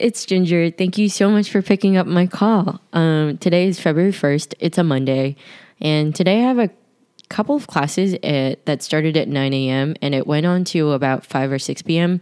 it's 0.00 0.24
Ginger. 0.24 0.70
Thank 0.70 0.98
you 0.98 1.08
so 1.08 1.30
much 1.30 1.50
for 1.50 1.62
picking 1.62 1.96
up 1.96 2.06
my 2.06 2.26
call. 2.26 2.80
Um, 2.92 3.38
today 3.38 3.66
is 3.66 3.80
February 3.80 4.12
1st. 4.12 4.54
It's 4.60 4.78
a 4.78 4.84
Monday. 4.84 5.36
And 5.80 6.14
today 6.14 6.40
I 6.40 6.42
have 6.42 6.58
a 6.58 6.70
couple 7.28 7.56
of 7.56 7.66
classes 7.66 8.14
at, 8.22 8.64
that 8.66 8.82
started 8.82 9.16
at 9.16 9.28
9 9.28 9.52
a.m. 9.52 9.94
and 10.02 10.14
it 10.14 10.26
went 10.26 10.46
on 10.46 10.64
to 10.64 10.92
about 10.92 11.24
5 11.24 11.52
or 11.52 11.58
6 11.58 11.82
p.m. 11.82 12.20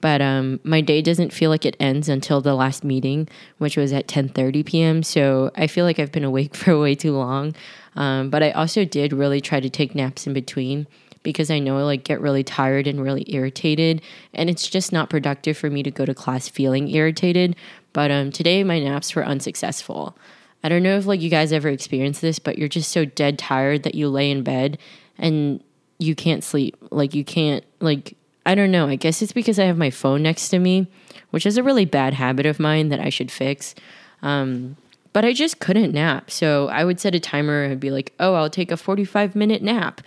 But 0.00 0.22
um, 0.22 0.60
my 0.62 0.80
day 0.80 1.02
doesn't 1.02 1.32
feel 1.32 1.50
like 1.50 1.66
it 1.66 1.76
ends 1.80 2.08
until 2.08 2.40
the 2.40 2.54
last 2.54 2.84
meeting, 2.84 3.28
which 3.58 3.76
was 3.76 3.92
at 3.92 4.06
10:30 4.06 4.64
p.m. 4.64 5.02
So 5.02 5.50
I 5.56 5.66
feel 5.66 5.84
like 5.84 5.98
I've 5.98 6.12
been 6.12 6.22
awake 6.22 6.54
for 6.54 6.78
way 6.78 6.94
too 6.94 7.16
long. 7.16 7.54
Um, 7.96 8.30
but 8.30 8.44
I 8.44 8.52
also 8.52 8.84
did 8.84 9.12
really 9.12 9.40
try 9.40 9.58
to 9.58 9.68
take 9.68 9.96
naps 9.96 10.24
in 10.24 10.34
between 10.34 10.86
because 11.28 11.50
I 11.50 11.58
know 11.58 11.76
I 11.76 11.82
like 11.82 12.04
get 12.04 12.22
really 12.22 12.42
tired 12.42 12.86
and 12.86 13.02
really 13.02 13.22
irritated, 13.28 14.00
and 14.32 14.48
it's 14.48 14.66
just 14.66 14.92
not 14.94 15.10
productive 15.10 15.58
for 15.58 15.68
me 15.68 15.82
to 15.82 15.90
go 15.90 16.06
to 16.06 16.14
class 16.14 16.48
feeling 16.48 16.88
irritated. 16.88 17.54
But 17.92 18.10
um, 18.10 18.32
today 18.32 18.64
my 18.64 18.78
naps 18.78 19.14
were 19.14 19.26
unsuccessful. 19.26 20.16
I 20.64 20.70
don't 20.70 20.82
know 20.82 20.96
if 20.96 21.04
like 21.04 21.20
you 21.20 21.28
guys 21.28 21.52
ever 21.52 21.68
experienced 21.68 22.22
this, 22.22 22.38
but 22.38 22.56
you're 22.56 22.66
just 22.66 22.90
so 22.90 23.04
dead 23.04 23.38
tired 23.38 23.82
that 23.82 23.94
you 23.94 24.08
lay 24.08 24.30
in 24.30 24.42
bed 24.42 24.78
and 25.18 25.62
you 25.98 26.14
can't 26.14 26.42
sleep. 26.42 26.78
Like 26.90 27.14
you 27.14 27.24
can't 27.24 27.62
like 27.80 28.16
I 28.46 28.54
don't 28.54 28.70
know. 28.70 28.88
I 28.88 28.96
guess 28.96 29.20
it's 29.20 29.34
because 29.34 29.58
I 29.58 29.64
have 29.64 29.76
my 29.76 29.90
phone 29.90 30.22
next 30.22 30.48
to 30.48 30.58
me, 30.58 30.86
which 31.28 31.44
is 31.44 31.58
a 31.58 31.62
really 31.62 31.84
bad 31.84 32.14
habit 32.14 32.46
of 32.46 32.58
mine 32.58 32.88
that 32.88 33.00
I 33.00 33.10
should 33.10 33.30
fix. 33.30 33.74
Um, 34.22 34.78
but 35.12 35.24
I 35.24 35.32
just 35.32 35.60
couldn't 35.60 35.92
nap. 35.92 36.30
So 36.30 36.68
I 36.68 36.84
would 36.84 37.00
set 37.00 37.14
a 37.14 37.20
timer 37.20 37.64
and 37.64 37.80
be 37.80 37.90
like, 37.90 38.12
oh, 38.20 38.34
I'll 38.34 38.50
take 38.50 38.70
a 38.70 38.76
45 38.76 39.34
minute 39.34 39.62
nap. 39.62 40.00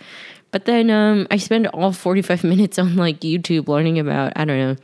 But 0.50 0.66
then 0.66 0.90
um, 0.90 1.26
I 1.30 1.38
spend 1.38 1.66
all 1.68 1.92
45 1.92 2.44
minutes 2.44 2.78
on 2.78 2.96
like 2.96 3.20
YouTube 3.20 3.68
learning 3.68 3.98
about, 3.98 4.32
I 4.36 4.44
don't 4.44 4.58
know, 4.58 4.76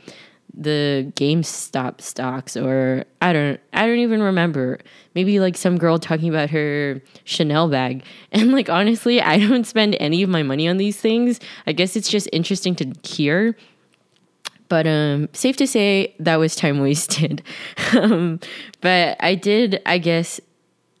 the 0.53 1.11
GameStop 1.15 2.01
stocks 2.01 2.57
or 2.57 3.05
I 3.21 3.33
don't 3.33 3.59
I 3.71 3.85
don't 3.85 3.99
even 3.99 4.21
remember. 4.21 4.79
Maybe 5.15 5.39
like 5.39 5.55
some 5.55 5.77
girl 5.77 5.99
talking 5.99 6.29
about 6.29 6.49
her 6.49 7.01
Chanel 7.23 7.69
bag. 7.69 8.03
And 8.31 8.51
like 8.51 8.69
honestly, 8.69 9.21
I 9.21 9.39
don't 9.39 9.65
spend 9.65 9.95
any 9.99 10.21
of 10.23 10.29
my 10.29 10.43
money 10.43 10.67
on 10.67 10.77
these 10.77 10.97
things. 10.97 11.39
I 11.65 11.71
guess 11.71 11.95
it's 11.95 12.09
just 12.09 12.27
interesting 12.33 12.75
to 12.75 12.93
hear. 13.03 13.55
But 14.69 14.87
um 14.87 15.29
safe 15.33 15.57
to 15.57 15.67
say 15.67 16.15
that 16.19 16.37
was 16.37 16.55
time 16.55 16.79
wasted. 16.79 17.43
um, 17.97 18.39
but 18.81 19.17
I 19.19 19.35
did 19.35 19.81
I 19.85 19.97
guess 19.97 20.39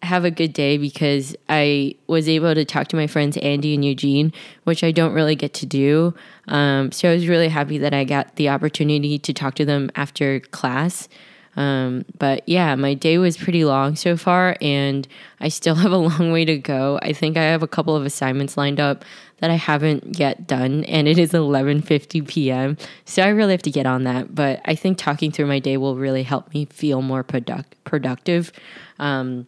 have 0.01 0.23
a 0.23 0.31
good 0.31 0.53
day 0.53 0.77
because 0.77 1.35
I 1.49 1.95
was 2.07 2.29
able 2.29 2.55
to 2.55 2.65
talk 2.65 2.87
to 2.89 2.95
my 2.95 3.07
friends 3.07 3.37
Andy 3.37 3.73
and 3.73 3.83
Eugene, 3.83 4.31
which 4.63 4.83
I 4.83 4.91
don't 4.91 5.13
really 5.13 5.35
get 5.35 5.53
to 5.55 5.65
do. 5.65 6.13
Um, 6.47 6.91
so 6.91 7.09
I 7.09 7.13
was 7.13 7.27
really 7.27 7.49
happy 7.49 7.77
that 7.79 7.93
I 7.93 8.05
got 8.05 8.35
the 8.35 8.49
opportunity 8.49 9.19
to 9.19 9.33
talk 9.33 9.55
to 9.55 9.65
them 9.65 9.91
after 9.95 10.39
class. 10.39 11.09
Um, 11.55 12.05
but 12.17 12.47
yeah, 12.47 12.75
my 12.75 12.93
day 12.93 13.17
was 13.17 13.37
pretty 13.37 13.65
long 13.65 13.95
so 13.95 14.15
far, 14.15 14.55
and 14.61 15.07
I 15.39 15.49
still 15.49 15.75
have 15.83 15.91
a 15.91 15.97
long 15.97 16.31
way 16.31 16.45
to 16.45 16.57
go. 16.57 16.99
I 17.01 17.13
think 17.13 17.37
I 17.37 17.43
have 17.43 17.63
a 17.63 17.67
couple 17.67 17.95
of 17.95 18.05
assignments 18.05 18.57
lined 18.57 18.79
up 18.79 19.03
that 19.39 19.49
I 19.49 19.55
haven't 19.55 20.19
yet 20.19 20.47
done, 20.47 20.83
and 20.85 21.07
it 21.07 21.17
is 21.17 21.31
11:50 21.31 22.27
p.m. 22.27 22.77
So 23.05 23.23
I 23.23 23.29
really 23.29 23.51
have 23.51 23.61
to 23.63 23.71
get 23.71 23.85
on 23.85 24.03
that. 24.03 24.35
But 24.35 24.61
I 24.65 24.75
think 24.75 24.97
talking 24.97 25.31
through 25.31 25.47
my 25.47 25.59
day 25.59 25.77
will 25.77 25.95
really 25.95 26.23
help 26.23 26.53
me 26.53 26.65
feel 26.65 27.01
more 27.01 27.23
product- 27.23 27.75
productive. 27.83 28.51
Um, 28.99 29.47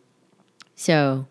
so, 0.75 1.27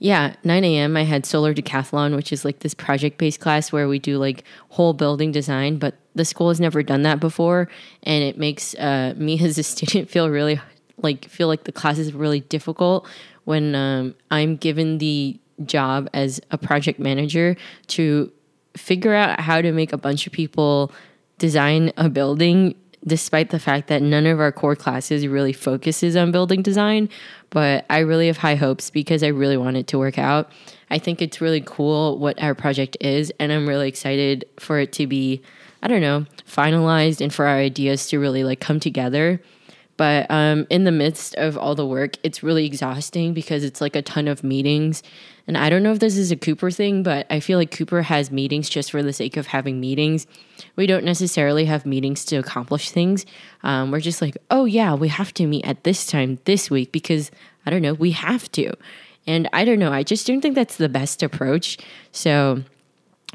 yeah, 0.00 0.34
9 0.44 0.64
a.m. 0.64 0.96
I 0.96 1.02
had 1.02 1.26
solar 1.26 1.52
decathlon, 1.52 2.14
which 2.14 2.32
is 2.32 2.44
like 2.44 2.60
this 2.60 2.74
project 2.74 3.18
based 3.18 3.40
class 3.40 3.72
where 3.72 3.88
we 3.88 3.98
do 3.98 4.18
like 4.18 4.44
whole 4.68 4.92
building 4.92 5.32
design, 5.32 5.78
but 5.78 5.96
the 6.14 6.24
school 6.24 6.48
has 6.48 6.60
never 6.60 6.82
done 6.82 7.02
that 7.02 7.18
before. 7.18 7.68
And 8.04 8.22
it 8.22 8.38
makes 8.38 8.74
uh, 8.76 9.14
me 9.16 9.40
as 9.44 9.58
a 9.58 9.62
student 9.62 10.08
feel 10.08 10.30
really 10.30 10.60
like, 10.98 11.24
feel 11.26 11.48
like 11.48 11.64
the 11.64 11.72
class 11.72 11.98
is 11.98 12.12
really 12.12 12.40
difficult 12.40 13.08
when 13.44 13.74
um, 13.74 14.14
I'm 14.30 14.56
given 14.56 14.98
the 14.98 15.38
job 15.64 16.08
as 16.12 16.40
a 16.50 16.58
project 16.58 17.00
manager 17.00 17.56
to 17.88 18.30
figure 18.76 19.14
out 19.14 19.40
how 19.40 19.60
to 19.60 19.72
make 19.72 19.92
a 19.92 19.98
bunch 19.98 20.26
of 20.26 20.32
people 20.32 20.92
design 21.38 21.92
a 21.96 22.08
building 22.08 22.74
despite 23.08 23.50
the 23.50 23.58
fact 23.58 23.88
that 23.88 24.02
none 24.02 24.26
of 24.26 24.38
our 24.38 24.52
core 24.52 24.76
classes 24.76 25.26
really 25.26 25.52
focuses 25.52 26.16
on 26.16 26.30
building 26.30 26.62
design 26.62 27.08
but 27.50 27.86
I 27.88 28.00
really 28.00 28.26
have 28.26 28.38
high 28.38 28.56
hopes 28.56 28.90
because 28.90 29.22
I 29.22 29.28
really 29.28 29.56
want 29.56 29.76
it 29.76 29.86
to 29.88 29.98
work 29.98 30.18
out. 30.18 30.50
I 30.90 30.98
think 30.98 31.22
it's 31.22 31.40
really 31.40 31.62
cool 31.64 32.18
what 32.18 32.40
our 32.42 32.54
project 32.54 32.96
is, 33.00 33.32
and 33.38 33.52
I'm 33.52 33.68
really 33.68 33.88
excited 33.88 34.44
for 34.58 34.78
it 34.78 34.92
to 34.94 35.06
be, 35.06 35.42
I 35.82 35.88
don't 35.88 36.00
know, 36.00 36.26
finalized 36.46 37.20
and 37.20 37.32
for 37.32 37.46
our 37.46 37.56
ideas 37.56 38.08
to 38.08 38.18
really 38.18 38.44
like 38.44 38.60
come 38.60 38.80
together. 38.80 39.40
But 39.96 40.30
um, 40.30 40.66
in 40.70 40.84
the 40.84 40.92
midst 40.92 41.34
of 41.36 41.58
all 41.58 41.74
the 41.74 41.86
work, 41.86 42.16
it's 42.22 42.42
really 42.42 42.66
exhausting 42.66 43.34
because 43.34 43.64
it's 43.64 43.80
like 43.80 43.96
a 43.96 44.02
ton 44.02 44.28
of 44.28 44.44
meetings. 44.44 45.02
And 45.48 45.56
I 45.56 45.70
don't 45.70 45.82
know 45.82 45.92
if 45.92 45.98
this 45.98 46.18
is 46.18 46.30
a 46.30 46.36
Cooper 46.36 46.70
thing, 46.70 47.02
but 47.02 47.26
I 47.30 47.40
feel 47.40 47.58
like 47.58 47.70
Cooper 47.70 48.02
has 48.02 48.30
meetings 48.30 48.68
just 48.68 48.90
for 48.90 49.02
the 49.02 49.14
sake 49.14 49.38
of 49.38 49.46
having 49.46 49.80
meetings. 49.80 50.26
We 50.76 50.86
don't 50.86 51.04
necessarily 51.04 51.64
have 51.64 51.86
meetings 51.86 52.26
to 52.26 52.36
accomplish 52.36 52.90
things. 52.90 53.24
Um, 53.62 53.90
we're 53.90 54.00
just 54.00 54.20
like, 54.20 54.36
oh, 54.50 54.66
yeah, 54.66 54.92
we 54.92 55.08
have 55.08 55.32
to 55.34 55.46
meet 55.46 55.64
at 55.64 55.84
this 55.84 56.04
time 56.04 56.38
this 56.44 56.70
week 56.70 56.92
because 56.92 57.30
I 57.64 57.70
don't 57.70 57.80
know, 57.80 57.94
we 57.94 58.10
have 58.10 58.52
to. 58.52 58.74
And 59.26 59.48
I 59.54 59.64
don't 59.64 59.78
know, 59.78 59.90
I 59.90 60.02
just 60.02 60.26
don't 60.26 60.42
think 60.42 60.54
that's 60.54 60.76
the 60.76 60.88
best 60.88 61.22
approach. 61.22 61.78
So 62.12 62.62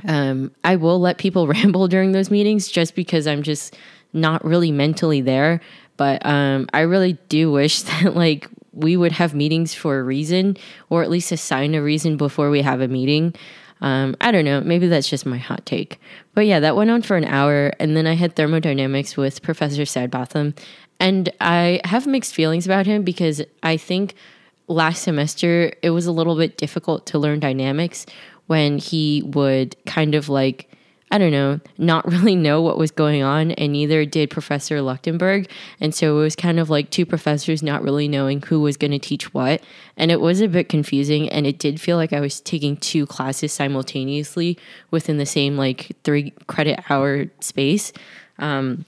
um, 0.08 0.52
I 0.64 0.76
will 0.76 1.00
let 1.00 1.18
people 1.18 1.48
ramble 1.56 1.88
during 1.88 2.12
those 2.12 2.30
meetings 2.30 2.68
just 2.68 2.94
because 2.94 3.26
I'm 3.26 3.42
just 3.42 3.76
not 4.14 4.46
really 4.46 4.72
mentally 4.72 5.22
there. 5.22 5.62
But 5.98 6.24
um, 6.26 6.68
I 6.74 6.82
really 6.82 7.14
do 7.28 7.52
wish 7.52 7.82
that 7.84 8.16
like 8.16 8.48
we 8.74 8.98
would 8.98 9.14
have 9.14 9.34
meetings 9.34 9.74
for 9.74 10.00
a 10.00 10.04
reason, 10.04 10.58
or 10.90 11.04
at 11.04 11.10
least 11.10 11.32
assign 11.32 11.76
a 11.76 11.82
reason 11.82 12.18
before 12.18 12.50
we 12.50 12.62
have 12.62 12.82
a 12.82 12.88
meeting. 12.88 13.34
Um, 13.82 14.16
I 14.22 14.32
don't 14.32 14.46
know. 14.46 14.62
Maybe 14.62 14.88
that's 14.88 15.10
just 15.10 15.26
my 15.26 15.38
hot 15.38 15.66
take. 15.66 16.00
But 16.34 16.46
yeah, 16.46 16.60
that 16.62 16.76
went 16.76 16.90
on 16.90 17.02
for 17.02 17.18
an 17.18 17.26
hour, 17.26 17.74
and 17.80 17.96
then 17.96 18.08
I 18.08 18.14
had 18.14 18.36
thermodynamics 18.36 19.18
with 19.18 19.42
Professor 19.42 19.84
Sidebotham, 19.84 20.58
and 21.00 21.30
I 21.42 21.82
have 21.84 22.08
mixed 22.08 22.34
feelings 22.34 22.66
about 22.66 22.86
him 22.86 23.04
because 23.04 23.42
I 23.62 23.78
think 23.78 24.16
last 24.68 25.04
semester 25.04 25.74
it 25.82 25.90
was 25.90 26.06
a 26.06 26.12
little 26.12 26.38
bit 26.38 26.58
difficult 26.58 27.06
to 27.08 27.20
learn 27.20 27.40
dynamics 27.40 28.06
when 28.48 28.78
he 28.78 29.22
would 29.26 29.76
kind 29.86 30.16
of 30.16 30.30
like 30.30 30.70
I 31.14 31.20
don't 31.20 31.32
know, 31.32 31.60
not 31.78 32.06
really 32.12 32.36
know 32.36 32.62
what 32.62 32.78
was 32.78 32.90
going 32.90 33.22
on, 33.22 33.52
and 33.52 33.72
neither 33.72 34.04
did 34.04 34.32
Professor 34.32 34.80
Luchtenburg. 34.80 35.48
And 35.80 35.94
so 35.94 36.18
it 36.18 36.22
was 36.22 36.36
kind 36.36 36.60
of 36.60 36.72
like 36.72 36.90
two 36.90 37.06
professors 37.06 37.62
not 37.62 37.84
really 37.84 38.08
knowing 38.08 38.42
who 38.42 38.60
was 38.60 38.78
going 38.78 38.92
to 38.92 39.00
teach 39.00 39.32
what. 39.32 39.62
And 39.96 40.12
it 40.12 40.20
was 40.20 40.42
a 40.42 40.48
bit 40.48 40.70
confusing, 40.70 41.30
and 41.30 41.46
it 41.46 41.60
did 41.60 41.80
feel 41.80 41.98
like 41.98 42.14
I 42.14 42.20
was 42.20 42.42
taking 42.42 42.78
two 42.78 43.06
classes 43.06 43.54
simultaneously 43.54 44.58
within 44.90 45.20
the 45.20 45.26
same 45.28 45.56
like 45.56 45.96
three 46.04 46.32
credit 46.48 46.84
hour 46.90 47.28
space. 47.40 47.94
Um, 48.40 48.86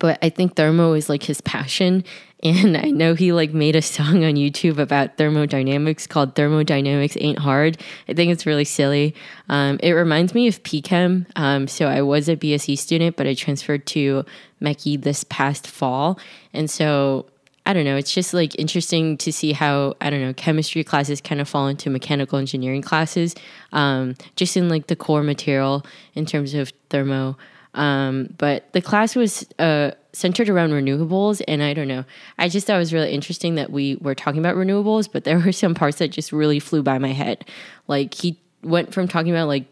but 0.00 0.18
I 0.22 0.30
think 0.30 0.56
thermo 0.56 0.94
is 0.94 1.08
like 1.08 1.22
his 1.22 1.40
passion. 1.40 2.04
And 2.42 2.74
I 2.74 2.90
know 2.90 3.12
he 3.14 3.32
like 3.32 3.52
made 3.52 3.76
a 3.76 3.82
song 3.82 4.24
on 4.24 4.32
YouTube 4.34 4.78
about 4.78 5.18
thermodynamics 5.18 6.06
called 6.06 6.34
Thermodynamics 6.34 7.16
Ain't 7.20 7.38
Hard. 7.38 7.78
I 8.08 8.14
think 8.14 8.32
it's 8.32 8.46
really 8.46 8.64
silly. 8.64 9.14
Um, 9.50 9.78
it 9.82 9.92
reminds 9.92 10.34
me 10.34 10.48
of 10.48 10.62
PChem. 10.62 11.26
Um, 11.36 11.68
so 11.68 11.86
I 11.86 12.00
was 12.00 12.30
a 12.30 12.36
BSc 12.36 12.78
student, 12.78 13.16
but 13.16 13.26
I 13.26 13.34
transferred 13.34 13.84
to 13.88 14.24
MechE 14.62 15.02
this 15.02 15.22
past 15.24 15.66
fall. 15.66 16.18
And 16.54 16.70
so 16.70 17.26
I 17.66 17.74
don't 17.74 17.84
know, 17.84 17.96
it's 17.96 18.14
just 18.14 18.32
like 18.32 18.58
interesting 18.58 19.18
to 19.18 19.32
see 19.32 19.52
how, 19.52 19.94
I 20.00 20.08
don't 20.08 20.22
know, 20.22 20.32
chemistry 20.32 20.82
classes 20.82 21.20
kind 21.20 21.42
of 21.42 21.48
fall 21.48 21.68
into 21.68 21.90
mechanical 21.90 22.38
engineering 22.38 22.80
classes, 22.80 23.34
um, 23.72 24.14
just 24.34 24.56
in 24.56 24.70
like 24.70 24.86
the 24.86 24.96
core 24.96 25.22
material 25.22 25.84
in 26.14 26.24
terms 26.24 26.54
of 26.54 26.72
thermo. 26.88 27.36
Um, 27.74 28.34
but 28.38 28.72
the 28.72 28.80
class 28.80 29.14
was 29.14 29.46
uh, 29.58 29.92
centered 30.12 30.48
around 30.48 30.70
renewables, 30.70 31.40
and 31.46 31.62
I 31.62 31.74
don't 31.74 31.88
know. 31.88 32.04
I 32.38 32.48
just 32.48 32.66
thought 32.66 32.76
it 32.76 32.80
was 32.80 32.92
really 32.92 33.12
interesting 33.12 33.54
that 33.54 33.70
we 33.70 33.96
were 33.96 34.14
talking 34.14 34.40
about 34.40 34.56
renewables, 34.56 35.08
but 35.10 35.24
there 35.24 35.38
were 35.44 35.52
some 35.52 35.74
parts 35.74 35.98
that 35.98 36.08
just 36.08 36.32
really 36.32 36.58
flew 36.58 36.82
by 36.82 36.98
my 36.98 37.12
head. 37.12 37.44
Like 37.86 38.14
he 38.14 38.40
went 38.62 38.92
from 38.92 39.08
talking 39.08 39.30
about 39.30 39.48
like 39.48 39.64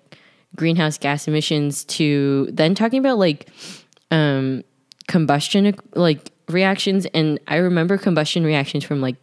greenhouse 0.57 0.97
gas 0.99 1.29
emissions 1.29 1.85
to 1.85 2.49
then 2.51 2.75
talking 2.75 2.99
about 2.99 3.19
like 3.19 3.49
um, 4.11 4.63
combustion 5.09 5.75
like 5.95 6.31
reactions, 6.49 7.07
and 7.07 7.41
I 7.49 7.57
remember 7.57 7.99
combustion 7.99 8.45
reactions 8.45 8.85
from 8.85 9.01
like 9.01 9.17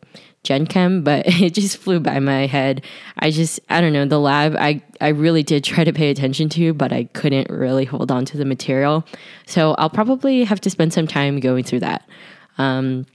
Gen 0.46 0.66
Chem, 0.66 1.04
but 1.04 1.26
it 1.28 1.54
just 1.54 1.78
flew 1.78 2.00
by 2.00 2.20
my 2.20 2.46
head. 2.46 2.86
I 3.20 3.32
just, 3.32 3.60
I 3.70 3.82
don't 3.82 3.92
know, 3.92 4.06
the 4.06 4.20
lab 4.20 4.56
I, 4.56 4.82
I 5.02 5.10
really 5.10 5.44
did 5.44 5.64
try 5.64 5.84
to 5.84 5.92
pay 5.92 6.10
attention 6.10 6.48
to, 6.50 6.74
but 6.74 6.94
I 6.94 7.06
couldn't 7.06 7.50
really 7.50 7.84
hold 7.84 8.12
on 8.12 8.24
to 8.26 8.38
the 8.38 8.46
material. 8.46 9.06
So 9.46 9.76
I'll 9.78 9.90
probably 9.90 10.46
have 10.46 10.62
to 10.62 10.70
spend 10.70 10.94
some 10.94 11.08
time 11.08 11.40
going 11.42 11.66
through 11.66 11.82
that. 11.82 12.08
Um, 12.58 13.06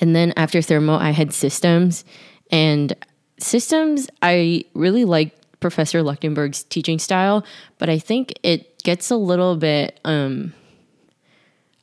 and 0.00 0.16
then 0.16 0.32
after 0.36 0.60
thermo, 0.62 0.96
I 0.96 1.10
had 1.10 1.32
systems. 1.32 2.04
And 2.50 2.96
systems, 3.38 4.08
I 4.22 4.64
really 4.74 5.04
like 5.04 5.36
Professor 5.60 6.02
Luchtenburg's 6.02 6.64
teaching 6.64 6.98
style, 6.98 7.44
but 7.78 7.88
I 7.88 7.98
think 7.98 8.32
it 8.42 8.82
gets 8.82 9.10
a 9.10 9.16
little 9.16 9.56
bit, 9.56 10.00
um, 10.04 10.54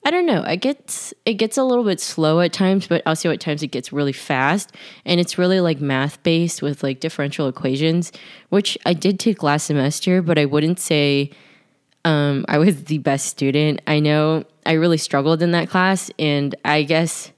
I 0.05 0.11
don't 0.11 0.25
know. 0.25 0.43
It 0.43 0.57
gets 0.57 1.13
it 1.25 1.33
gets 1.33 1.57
a 1.57 1.63
little 1.63 1.83
bit 1.83 1.99
slow 1.99 2.39
at 2.39 2.53
times, 2.53 2.87
but 2.87 3.01
also 3.05 3.31
at 3.31 3.41
times 3.41 3.61
it 3.63 3.67
gets 3.67 3.91
really 3.91 4.13
fast, 4.13 4.73
and 5.05 5.19
it's 5.19 5.37
really 5.37 5.59
like 5.59 5.81
math 5.81 6.21
based 6.23 6.61
with 6.61 6.83
like 6.83 6.99
differential 6.99 7.47
equations, 7.47 8.11
which 8.49 8.77
I 8.85 8.93
did 8.93 9.19
take 9.19 9.43
last 9.43 9.65
semester, 9.65 10.21
but 10.21 10.37
I 10.37 10.45
wouldn't 10.45 10.79
say 10.79 11.31
um, 12.05 12.45
I 12.47 12.57
was 12.57 12.85
the 12.85 12.99
best 12.99 13.27
student. 13.27 13.81
I 13.87 13.99
know 13.99 14.45
I 14.65 14.73
really 14.73 14.97
struggled 14.97 15.41
in 15.41 15.51
that 15.51 15.69
class, 15.69 16.09
and 16.17 16.55
I 16.63 16.83
guess 16.83 17.31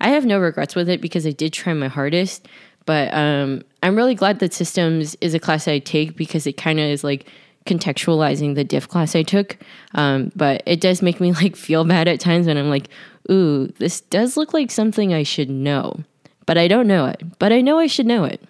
I 0.00 0.08
have 0.08 0.26
no 0.26 0.38
regrets 0.38 0.74
with 0.74 0.88
it 0.88 1.00
because 1.00 1.26
I 1.26 1.30
did 1.32 1.52
try 1.52 1.72
my 1.72 1.88
hardest. 1.88 2.48
But 2.84 3.12
um, 3.14 3.62
I'm 3.82 3.96
really 3.96 4.14
glad 4.14 4.38
that 4.40 4.54
systems 4.54 5.14
is 5.20 5.34
a 5.34 5.38
class 5.38 5.68
I 5.68 5.78
take 5.78 6.16
because 6.16 6.46
it 6.46 6.56
kind 6.56 6.80
of 6.80 6.86
is 6.86 7.04
like 7.04 7.28
contextualizing 7.68 8.54
the 8.54 8.64
diff 8.64 8.88
class 8.88 9.14
I 9.14 9.22
took. 9.22 9.58
Um, 9.94 10.32
but 10.34 10.62
it 10.66 10.80
does 10.80 11.02
make 11.02 11.20
me 11.20 11.32
like 11.42 11.56
feel 11.56 11.84
bad 11.84 12.08
at 12.08 12.20
times 12.20 12.46
when 12.46 12.56
I'm 12.56 12.70
like, 12.70 12.88
ooh, 13.30 13.66
this 13.78 14.00
does 14.00 14.36
look 14.36 14.52
like 14.52 14.70
something 14.70 15.14
I 15.14 15.22
should 15.22 15.50
know, 15.50 16.00
but 16.46 16.58
I 16.58 16.66
don't 16.66 16.86
know 16.86 17.06
it. 17.06 17.22
But 17.38 17.52
I 17.52 17.60
know 17.60 17.78
I 17.78 17.86
should 17.86 18.06
know 18.06 18.24
it, 18.24 18.42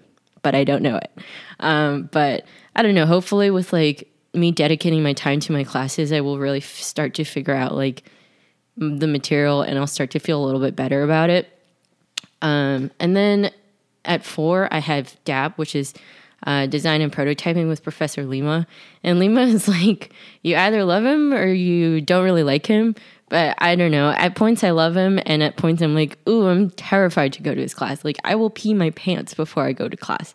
but 0.43 0.55
I 0.55 0.65
don't 0.65 0.83
know 0.83 0.97
it. 0.97 1.11
Um, 1.61 2.09
but 2.13 2.47
I 2.77 2.83
don't 2.83 2.95
know. 2.95 3.07
Hopefully, 3.07 3.51
with 3.51 3.73
like 3.73 4.09
me 4.35 4.53
dedicating 4.53 5.03
my 5.03 5.13
time 5.13 5.41
to 5.41 5.53
my 5.53 5.65
classes, 5.65 6.13
I 6.13 6.21
will 6.21 6.39
really 6.39 6.59
f- 6.59 6.65
start 6.65 7.15
to 7.15 7.25
figure 7.25 7.55
out 7.55 7.75
like 7.75 8.05
the 8.77 9.09
material 9.09 9.63
and 9.63 9.79
I'll 9.79 9.89
start 9.89 10.13
to 10.13 10.21
feel 10.21 10.43
a 10.43 10.45
little 10.45 10.61
bit 10.61 10.77
better 10.77 11.03
about 11.03 11.31
it. 11.31 11.49
Um, 12.41 12.93
and 13.01 13.17
then 13.17 13.51
at 14.05 14.25
four, 14.25 14.69
I 14.73 14.79
have 14.79 15.17
DAP, 15.25 15.59
which 15.59 15.75
is 15.75 15.95
uh, 16.47 16.67
design 16.67 17.01
and 17.01 17.13
prototyping 17.13 17.69
with 17.69 17.83
Professor 17.83 18.25
Lima. 18.25 18.67
And 19.03 19.19
Lima 19.19 19.41
is 19.47 19.69
like, 19.69 20.13
you 20.43 20.57
either 20.57 20.85
love 20.85 21.05
him 21.05 21.33
or 21.33 21.47
you 21.47 22.01
don't 22.01 22.25
really 22.25 22.43
like 22.43 22.67
him. 22.67 22.95
But 23.29 23.57
I 23.59 23.75
don't 23.75 23.91
know. 23.91 24.11
At 24.11 24.37
points, 24.37 24.65
I 24.65 24.71
love 24.71 24.97
him. 24.97 25.21
And 25.27 25.43
at 25.43 25.57
points, 25.57 25.83
I'm 25.83 25.95
like, 25.95 26.19
ooh, 26.29 26.47
I'm 26.47 26.71
terrified 26.71 27.35
to 27.35 27.43
go 27.43 27.55
to 27.55 27.61
his 27.61 27.75
class. 27.75 28.05
Like, 28.05 28.17
I 28.25 28.35
will 28.35 28.51
pee 28.51 28.73
my 28.73 28.91
pants 28.91 29.35
before 29.35 29.65
I 29.65 29.73
go 29.73 29.89
to 29.89 29.97
class. 29.97 30.33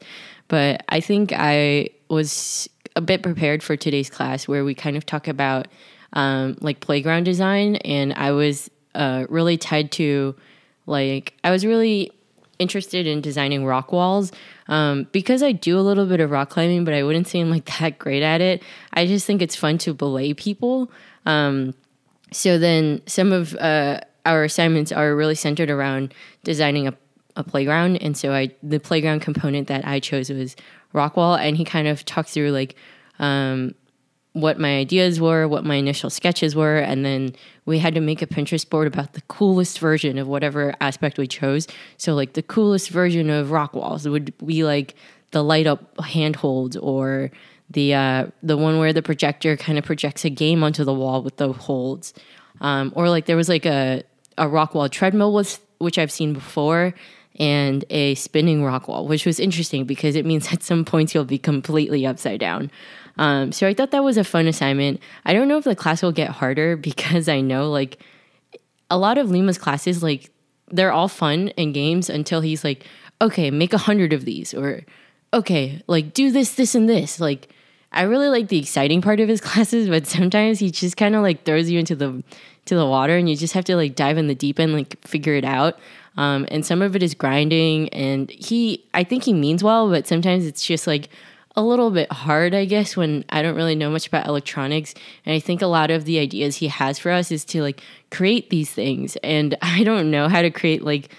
But 0.48 0.84
I 0.90 1.00
think 1.00 1.34
I 1.34 1.90
was 2.10 2.70
a 2.96 3.02
bit 3.02 3.24
prepared 3.24 3.64
for 3.64 3.76
today's 3.76 4.10
class 4.10 4.48
where 4.48 4.64
we 4.64 4.76
kind 4.76 4.96
of 4.96 5.06
talk 5.06 5.28
about 5.28 5.68
um, 6.14 6.58
like 6.62 6.82
playground 6.82 7.24
design. 7.24 7.78
And 7.78 8.14
I 8.14 8.32
was 8.32 8.70
uh, 8.94 9.26
really 9.30 9.58
tied 9.58 9.92
to, 9.94 10.36
like, 10.86 11.34
I 11.44 11.50
was 11.50 11.66
really 11.66 12.12
interested 12.60 13.08
in 13.08 13.22
designing 13.22 13.66
rock 13.66 13.92
walls 13.92 14.32
um, 14.68 15.08
because 15.12 15.44
I 15.44 15.52
do 15.52 15.78
a 15.78 15.82
little 15.82 16.06
bit 16.06 16.20
of 16.20 16.32
rock 16.32 16.50
climbing, 16.50 16.86
but 16.86 16.94
I 16.94 17.04
wouldn't 17.04 17.28
say 17.28 17.40
I'm 17.40 17.50
like 17.50 17.66
that 17.80 18.00
great 18.00 18.24
at 18.24 18.42
it. 18.42 18.64
I 18.94 19.06
just 19.06 19.26
think 19.26 19.42
it's 19.42 19.56
fun 19.56 19.78
to 19.80 19.94
belay 19.94 20.34
people. 20.34 20.92
Um, 21.26 21.74
so 22.32 22.58
then 22.58 23.02
some 23.06 23.32
of 23.32 23.56
uh, 23.56 24.02
our 24.26 24.44
assignments 24.44 24.92
are 24.92 25.16
really 25.16 25.36
centered 25.36 25.70
around 25.70 26.14
designing 26.44 26.88
a, 26.88 26.96
a 27.36 27.44
playground, 27.44 27.98
and 27.98 28.18
so 28.18 28.34
I 28.34 28.52
the 28.64 28.80
playground 28.80 29.22
component 29.22 29.68
that 29.68 29.88
I 29.88 30.00
chose 30.00 30.30
was 30.30 30.56
rock 30.94 31.16
wall, 31.16 31.36
and 31.36 31.56
he 31.56 31.64
kind 31.64 31.88
of 31.88 32.04
talks 32.06 32.34
through 32.34 32.52
like 32.52 32.76
um, 33.20 33.76
what 34.34 34.60
my 34.60 34.78
ideas 34.78 35.22
were, 35.22 35.48
what 35.48 35.64
my 35.64 35.76
initial 35.76 36.10
sketches 36.10 36.56
were, 36.56 36.78
and 36.78 37.06
then 37.06 37.36
we 37.66 37.80
had 37.80 37.94
to 37.94 38.02
make 38.02 38.22
a 38.22 38.28
Pinterest 38.28 38.68
board 38.68 38.88
about 38.88 39.14
the 39.14 39.22
coolest 39.22 39.80
version 39.80 40.18
of 40.18 40.28
whatever 40.28 40.74
aspect 40.82 41.18
we 41.18 41.28
chose. 41.28 41.68
So, 41.98 42.16
like, 42.16 42.34
the 42.34 42.42
coolest 42.42 42.90
version 42.90 43.30
of 43.30 43.52
rock 43.52 43.74
walls 43.74 44.08
would 44.08 44.36
be 44.46 44.64
like 44.64 44.96
the 45.32 45.44
light 45.44 45.68
up 45.68 46.00
handholds 46.00 46.76
or 46.78 47.32
the 47.70 47.94
uh, 47.94 48.28
the 48.42 48.58
one 48.58 48.80
where 48.80 48.94
the 48.94 49.02
projector 49.02 49.56
kind 49.56 49.78
of 49.78 49.86
projects 49.86 50.26
a 50.26 50.30
game 50.30 50.64
onto 50.64 50.84
the 50.84 50.94
wall 50.94 51.22
with 51.22 51.38
the 51.38 51.52
holds, 51.54 52.14
um, 52.62 52.92
or 52.96 53.10
like 53.10 53.26
there 53.26 53.38
was 53.38 53.50
like 53.50 53.66
a 53.66 54.04
a 54.38 54.48
rock 54.48 54.74
wall 54.74 54.90
treadmill 54.90 55.32
was 55.32 55.60
which 55.80 55.98
I've 55.98 56.12
seen 56.12 56.34
before, 56.34 56.94
and 57.38 57.84
a 57.90 58.16
spinning 58.16 58.64
rock 58.64 58.88
wall, 58.88 59.08
which 59.08 59.26
was 59.26 59.40
interesting 59.40 59.86
because 59.86 60.16
it 60.16 60.26
means 60.26 60.48
at 60.54 60.64
some 60.64 60.86
points 60.86 61.14
you'll 61.14 61.26
be 61.26 61.38
completely 61.40 62.06
upside 62.06 62.40
down. 62.40 62.72
Um, 63.18 63.52
so 63.52 63.68
I 63.68 63.74
thought 63.74 63.92
that 63.92 64.04
was 64.04 64.18
a 64.18 64.24
fun 64.24 64.48
assignment. 64.48 65.00
I 65.26 65.34
don't 65.34 65.48
know 65.48 65.58
if 65.58 65.64
the 65.64 65.76
class 65.76 66.02
will 66.02 66.12
get 66.12 66.30
harder 66.30 66.76
because 66.90 67.28
I 67.28 67.42
know 67.42 67.70
like 67.70 68.00
a 68.90 68.98
lot 68.98 69.18
of 69.18 69.30
Lima's 69.30 69.58
classes, 69.58 70.04
like 70.04 70.32
they're 70.72 70.92
all 70.92 71.08
fun 71.08 71.50
and 71.58 71.74
games 71.74 72.10
until 72.10 72.42
he's 72.42 72.64
like, 72.64 72.86
okay, 73.22 73.52
make 73.52 73.74
a 73.74 73.78
hundred 73.78 74.14
of 74.14 74.26
these 74.26 74.54
or 74.54 74.84
okay, 75.34 75.82
like 75.88 76.14
do 76.14 76.32
this, 76.32 76.56
this, 76.56 76.76
and 76.76 76.88
this. 76.88 77.20
Like 77.20 77.50
I 77.92 78.04
really 78.04 78.30
like 78.30 78.48
the 78.48 78.60
exciting 78.60 79.02
part 79.02 79.20
of 79.20 79.30
his 79.30 79.42
classes, 79.50 79.88
but 79.88 80.08
sometimes 80.08 80.60
he 80.60 80.72
just 80.72 80.98
kind 80.98 81.16
of 81.16 81.22
like 81.22 81.44
throws 81.46 81.70
you 81.70 81.80
into 81.80 81.96
the 81.96 82.24
to 82.66 82.76
the 82.76 82.86
water 82.86 83.18
and 83.18 83.30
you 83.30 83.36
just 83.36 83.54
have 83.54 83.66
to 83.66 83.76
like 83.76 83.94
dive 83.96 84.18
in 84.18 84.28
the 84.28 84.36
deep 84.36 84.60
end, 84.60 84.74
like 84.74 85.06
figure 85.06 85.34
it 85.34 85.44
out. 85.44 85.78
Um, 86.16 86.46
and 86.50 86.66
some 86.66 86.82
of 86.82 86.96
it 86.96 87.04
is 87.04 87.14
grinding 87.14 87.90
and 87.90 88.30
he 88.30 88.86
I 88.94 89.04
think 89.04 89.24
he 89.24 89.34
means 89.34 89.64
well, 89.64 89.90
but 89.90 90.08
sometimes 90.08 90.46
it's 90.46 90.66
just 90.66 90.88
like 90.88 91.10
a 91.56 91.62
little 91.62 91.92
bit 91.92 92.12
hard, 92.12 92.56
I 92.56 92.66
guess, 92.66 92.98
when 92.98 93.26
I 93.30 93.42
don't 93.42 93.56
really 93.56 93.76
know 93.76 93.92
much 93.92 94.08
about 94.08 94.28
electronics. 94.28 94.94
And 95.26 95.36
I 95.36 95.40
think 95.40 95.62
a 95.62 95.68
lot 95.68 95.92
of 95.92 96.06
the 96.06 96.20
ideas 96.20 96.58
he 96.58 96.68
has 96.68 96.98
for 96.98 97.12
us 97.12 97.32
is 97.32 97.46
to 97.46 97.62
like 97.62 97.82
create 98.10 98.50
these 98.50 98.72
things. 98.72 99.18
And 99.18 99.58
I 99.62 99.84
don't 99.84 100.10
know 100.10 100.28
how 100.28 100.42
to 100.42 100.50
create 100.50 100.84
like, 100.84 101.10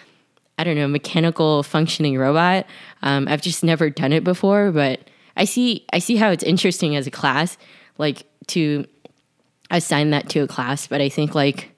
I 0.58 0.64
don't 0.64 0.76
know, 0.76 0.88
mechanical 0.88 1.62
functioning 1.62 2.18
robot. 2.18 2.66
Um, 3.02 3.28
I've 3.28 3.42
just 3.42 3.62
never 3.62 3.90
done 3.90 4.12
it 4.12 4.24
before, 4.24 4.72
but 4.72 5.08
I 5.36 5.44
see 5.44 5.84
I 5.92 5.98
see 5.98 6.16
how 6.16 6.30
it's 6.30 6.44
interesting 6.44 6.94
as 6.96 7.06
a 7.06 7.10
class, 7.10 7.58
like 7.98 8.24
to 8.48 8.86
assign 9.70 10.10
that 10.10 10.28
to 10.30 10.40
a 10.40 10.46
class. 10.46 10.86
But 10.86 11.00
I 11.00 11.08
think 11.08 11.34
like 11.34 11.72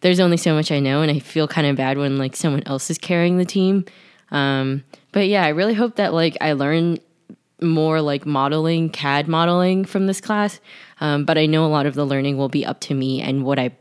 there's 0.00 0.20
only 0.20 0.38
so 0.38 0.54
much 0.54 0.72
I 0.72 0.80
know, 0.80 1.02
and 1.02 1.10
I 1.10 1.18
feel 1.18 1.46
kind 1.46 1.66
of 1.66 1.76
bad 1.76 1.98
when 1.98 2.16
like 2.16 2.36
someone 2.36 2.62
else 2.64 2.90
is 2.90 2.98
carrying 2.98 3.36
the 3.36 3.44
team. 3.44 3.84
Um, 4.30 4.84
but 5.12 5.28
yeah, 5.28 5.44
I 5.44 5.48
really 5.48 5.74
hope 5.74 5.96
that 5.96 6.14
like 6.14 6.38
I 6.40 6.52
learn 6.52 6.98
more 7.62 8.00
like 8.00 8.26
modeling, 8.26 8.90
CAD 8.90 9.28
modeling 9.28 9.84
from 9.84 10.06
this 10.06 10.20
class. 10.20 10.60
Um, 11.00 11.24
but 11.24 11.38
I 11.38 11.46
know 11.46 11.64
a 11.64 11.68
lot 11.68 11.86
of 11.86 11.94
the 11.94 12.04
learning 12.04 12.36
will 12.36 12.48
be 12.48 12.64
up 12.64 12.80
to 12.80 12.94
me 12.94 13.20
and 13.20 13.44
what 13.44 13.58
I 13.58 13.72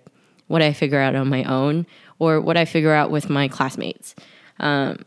what 0.48 0.62
I 0.62 0.74
figure 0.74 1.00
out 1.00 1.16
on 1.16 1.30
my 1.30 1.44
own 1.44 1.86
or 2.18 2.42
what 2.42 2.58
I 2.58 2.66
figure 2.66 2.94
out 2.94 3.12
with 3.12 3.30
my 3.30 3.48
classmates. 3.48 4.16
Um, 4.60 5.06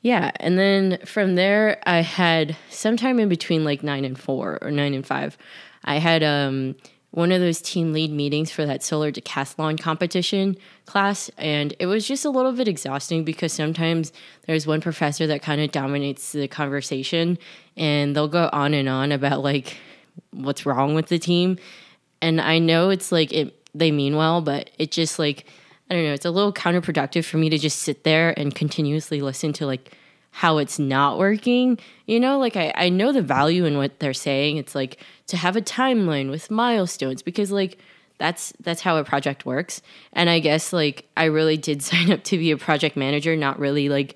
yeah, 0.00 0.30
and 0.36 0.56
then 0.56 0.98
from 1.04 1.34
there, 1.34 1.82
I 1.84 2.00
had 2.00 2.56
sometime 2.70 3.18
in 3.18 3.28
between 3.28 3.64
like 3.64 3.82
nine 3.82 4.04
and 4.04 4.16
four 4.16 4.58
or 4.62 4.70
nine 4.70 4.94
and 4.94 5.04
five, 5.04 5.36
I 5.84 5.98
had 5.98 6.22
um, 6.22 6.76
one 7.10 7.32
of 7.32 7.40
those 7.40 7.62
team 7.62 7.92
lead 7.92 8.10
meetings 8.10 8.50
for 8.50 8.66
that 8.66 8.82
solar 8.82 9.10
decathlon 9.10 9.80
competition 9.80 10.56
class. 10.84 11.30
And 11.38 11.74
it 11.78 11.86
was 11.86 12.06
just 12.06 12.24
a 12.24 12.30
little 12.30 12.52
bit 12.52 12.68
exhausting 12.68 13.24
because 13.24 13.52
sometimes 13.52 14.12
there's 14.46 14.66
one 14.66 14.80
professor 14.80 15.26
that 15.26 15.42
kind 15.42 15.60
of 15.60 15.72
dominates 15.72 16.32
the 16.32 16.48
conversation 16.48 17.38
and 17.76 18.14
they'll 18.14 18.28
go 18.28 18.50
on 18.52 18.74
and 18.74 18.88
on 18.88 19.12
about 19.12 19.42
like 19.42 19.78
what's 20.30 20.66
wrong 20.66 20.94
with 20.94 21.06
the 21.06 21.18
team. 21.18 21.58
And 22.20 22.40
I 22.40 22.58
know 22.58 22.90
it's 22.90 23.12
like 23.12 23.32
it 23.32 23.54
they 23.74 23.90
mean 23.90 24.16
well, 24.16 24.40
but 24.40 24.70
it 24.78 24.90
just 24.90 25.18
like 25.18 25.46
I 25.90 25.94
don't 25.94 26.04
know, 26.04 26.12
it's 26.12 26.24
a 26.24 26.30
little 26.30 26.52
counterproductive 26.52 27.24
for 27.24 27.36
me 27.36 27.48
to 27.50 27.58
just 27.58 27.78
sit 27.78 28.04
there 28.04 28.38
and 28.38 28.54
continuously 28.54 29.20
listen 29.20 29.52
to 29.54 29.66
like 29.66 29.96
how 30.36 30.58
it's 30.58 30.78
not 30.78 31.16
working. 31.16 31.78
You 32.04 32.20
know, 32.20 32.38
like 32.38 32.58
I, 32.58 32.70
I 32.76 32.90
know 32.90 33.10
the 33.10 33.22
value 33.22 33.64
in 33.64 33.78
what 33.78 34.00
they're 34.00 34.12
saying. 34.12 34.58
It's 34.58 34.74
like 34.74 34.98
to 35.28 35.36
have 35.38 35.56
a 35.56 35.62
timeline 35.62 36.28
with 36.28 36.50
milestones 36.50 37.22
because 37.22 37.50
like 37.50 37.78
that's 38.18 38.52
that's 38.60 38.82
how 38.82 38.98
a 38.98 39.04
project 39.04 39.46
works. 39.46 39.80
And 40.12 40.28
I 40.28 40.40
guess 40.40 40.74
like 40.74 41.08
I 41.16 41.24
really 41.24 41.56
did 41.56 41.82
sign 41.90 42.12
up 42.12 42.22
to 42.24 42.36
be 42.36 42.50
a 42.50 42.58
project 42.58 42.98
manager, 42.98 43.34
not 43.34 43.58
really 43.58 43.88
like 43.88 44.14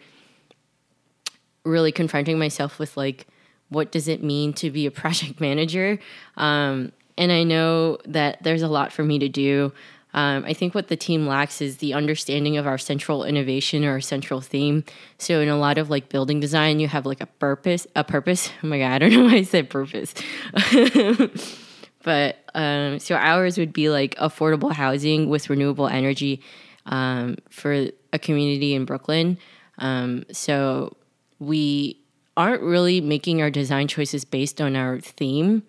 really 1.64 1.90
confronting 1.90 2.38
myself 2.38 2.78
with 2.78 2.98
like 2.98 3.26
what 3.70 3.90
does 3.90 4.06
it 4.06 4.22
mean 4.22 4.52
to 4.52 4.70
be 4.70 4.84
a 4.84 4.90
project 5.02 5.40
manager. 5.40 5.98
Um, 6.36 6.92
and 7.16 7.32
I 7.32 7.44
know 7.44 7.96
that 8.04 8.42
there's 8.42 8.60
a 8.60 8.68
lot 8.68 8.92
for 8.92 9.02
me 9.02 9.18
to 9.20 9.28
do. 9.30 9.72
Um, 10.12 10.44
I 10.44 10.52
think 10.52 10.74
what 10.74 10.88
the 10.88 10.96
team 10.96 11.26
lacks 11.26 11.60
is 11.60 11.76
the 11.76 11.94
understanding 11.94 12.56
of 12.56 12.66
our 12.66 12.78
central 12.78 13.24
innovation 13.24 13.84
or 13.84 13.92
our 13.92 14.00
central 14.00 14.40
theme. 14.40 14.84
So 15.18 15.40
in 15.40 15.48
a 15.48 15.56
lot 15.56 15.78
of 15.78 15.88
like 15.88 16.08
building 16.08 16.40
design, 16.40 16.80
you 16.80 16.88
have 16.88 17.06
like 17.06 17.20
a 17.20 17.26
purpose, 17.26 17.86
a 17.94 18.04
purpose. 18.04 18.50
Oh 18.62 18.66
my 18.66 18.78
god, 18.78 18.92
I 18.92 18.98
don't 18.98 19.12
know 19.12 19.24
why 19.24 19.36
I 19.36 19.42
said 19.42 19.70
purpose. 19.70 20.14
but 22.02 22.36
um, 22.54 22.98
so 22.98 23.14
ours 23.14 23.56
would 23.58 23.72
be 23.72 23.88
like 23.88 24.14
affordable 24.16 24.72
housing 24.72 25.28
with 25.28 25.48
renewable 25.48 25.88
energy 25.88 26.42
um, 26.86 27.36
for 27.48 27.88
a 28.12 28.18
community 28.18 28.74
in 28.74 28.84
Brooklyn. 28.84 29.38
Um, 29.78 30.24
so 30.32 30.96
we 31.38 32.00
aren't 32.36 32.62
really 32.62 33.00
making 33.00 33.42
our 33.42 33.50
design 33.50 33.88
choices 33.88 34.24
based 34.24 34.60
on 34.60 34.76
our 34.76 35.00
theme, 35.00 35.62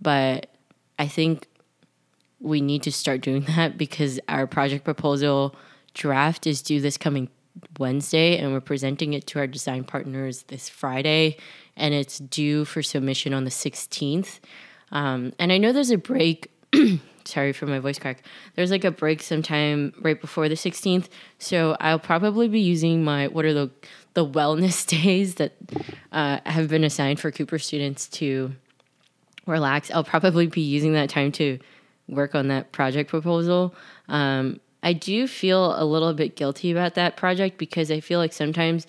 but 0.00 0.50
I 0.98 1.08
think 1.08 1.46
we 2.44 2.60
need 2.60 2.82
to 2.84 2.92
start 2.92 3.20
doing 3.20 3.42
that 3.56 3.76
because 3.78 4.20
our 4.28 4.46
project 4.46 4.84
proposal 4.84 5.54
draft 5.94 6.46
is 6.46 6.62
due 6.62 6.80
this 6.80 6.96
coming 6.96 7.28
Wednesday 7.78 8.38
and 8.38 8.52
we're 8.52 8.60
presenting 8.60 9.12
it 9.12 9.26
to 9.28 9.38
our 9.38 9.46
design 9.46 9.84
partners 9.84 10.42
this 10.44 10.68
Friday 10.68 11.36
and 11.76 11.94
it's 11.94 12.18
due 12.18 12.64
for 12.64 12.82
submission 12.82 13.32
on 13.32 13.44
the 13.44 13.50
16th. 13.50 14.40
Um, 14.92 15.32
and 15.38 15.52
I 15.52 15.58
know 15.58 15.72
there's 15.72 15.90
a 15.90 15.98
break 15.98 16.50
sorry 17.24 17.52
for 17.52 17.66
my 17.66 17.78
voice 17.78 17.98
crack. 17.98 18.22
There's 18.54 18.70
like 18.70 18.84
a 18.84 18.90
break 18.90 19.22
sometime 19.22 19.94
right 20.00 20.20
before 20.20 20.48
the 20.48 20.54
16th, 20.54 21.08
so 21.38 21.76
I'll 21.80 21.98
probably 21.98 22.48
be 22.48 22.60
using 22.60 23.04
my 23.04 23.28
what 23.28 23.44
are 23.44 23.54
the 23.54 23.70
the 24.14 24.26
wellness 24.26 24.86
days 25.02 25.36
that 25.36 25.52
uh, 26.12 26.38
have 26.46 26.68
been 26.68 26.84
assigned 26.84 27.20
for 27.20 27.30
Cooper 27.30 27.58
students 27.58 28.08
to 28.08 28.54
relax. 29.46 29.90
I'll 29.90 30.04
probably 30.04 30.46
be 30.46 30.60
using 30.60 30.94
that 30.94 31.10
time 31.10 31.32
to 31.32 31.58
work 32.08 32.34
on 32.34 32.48
that 32.48 32.72
project 32.72 33.10
proposal. 33.10 33.74
Um, 34.08 34.60
I 34.82 34.92
do 34.92 35.26
feel 35.26 35.80
a 35.80 35.84
little 35.84 36.12
bit 36.12 36.36
guilty 36.36 36.70
about 36.70 36.94
that 36.94 37.16
project 37.16 37.56
because 37.56 37.90
I 37.90 38.00
feel 38.00 38.18
like 38.18 38.32
sometimes 38.32 38.86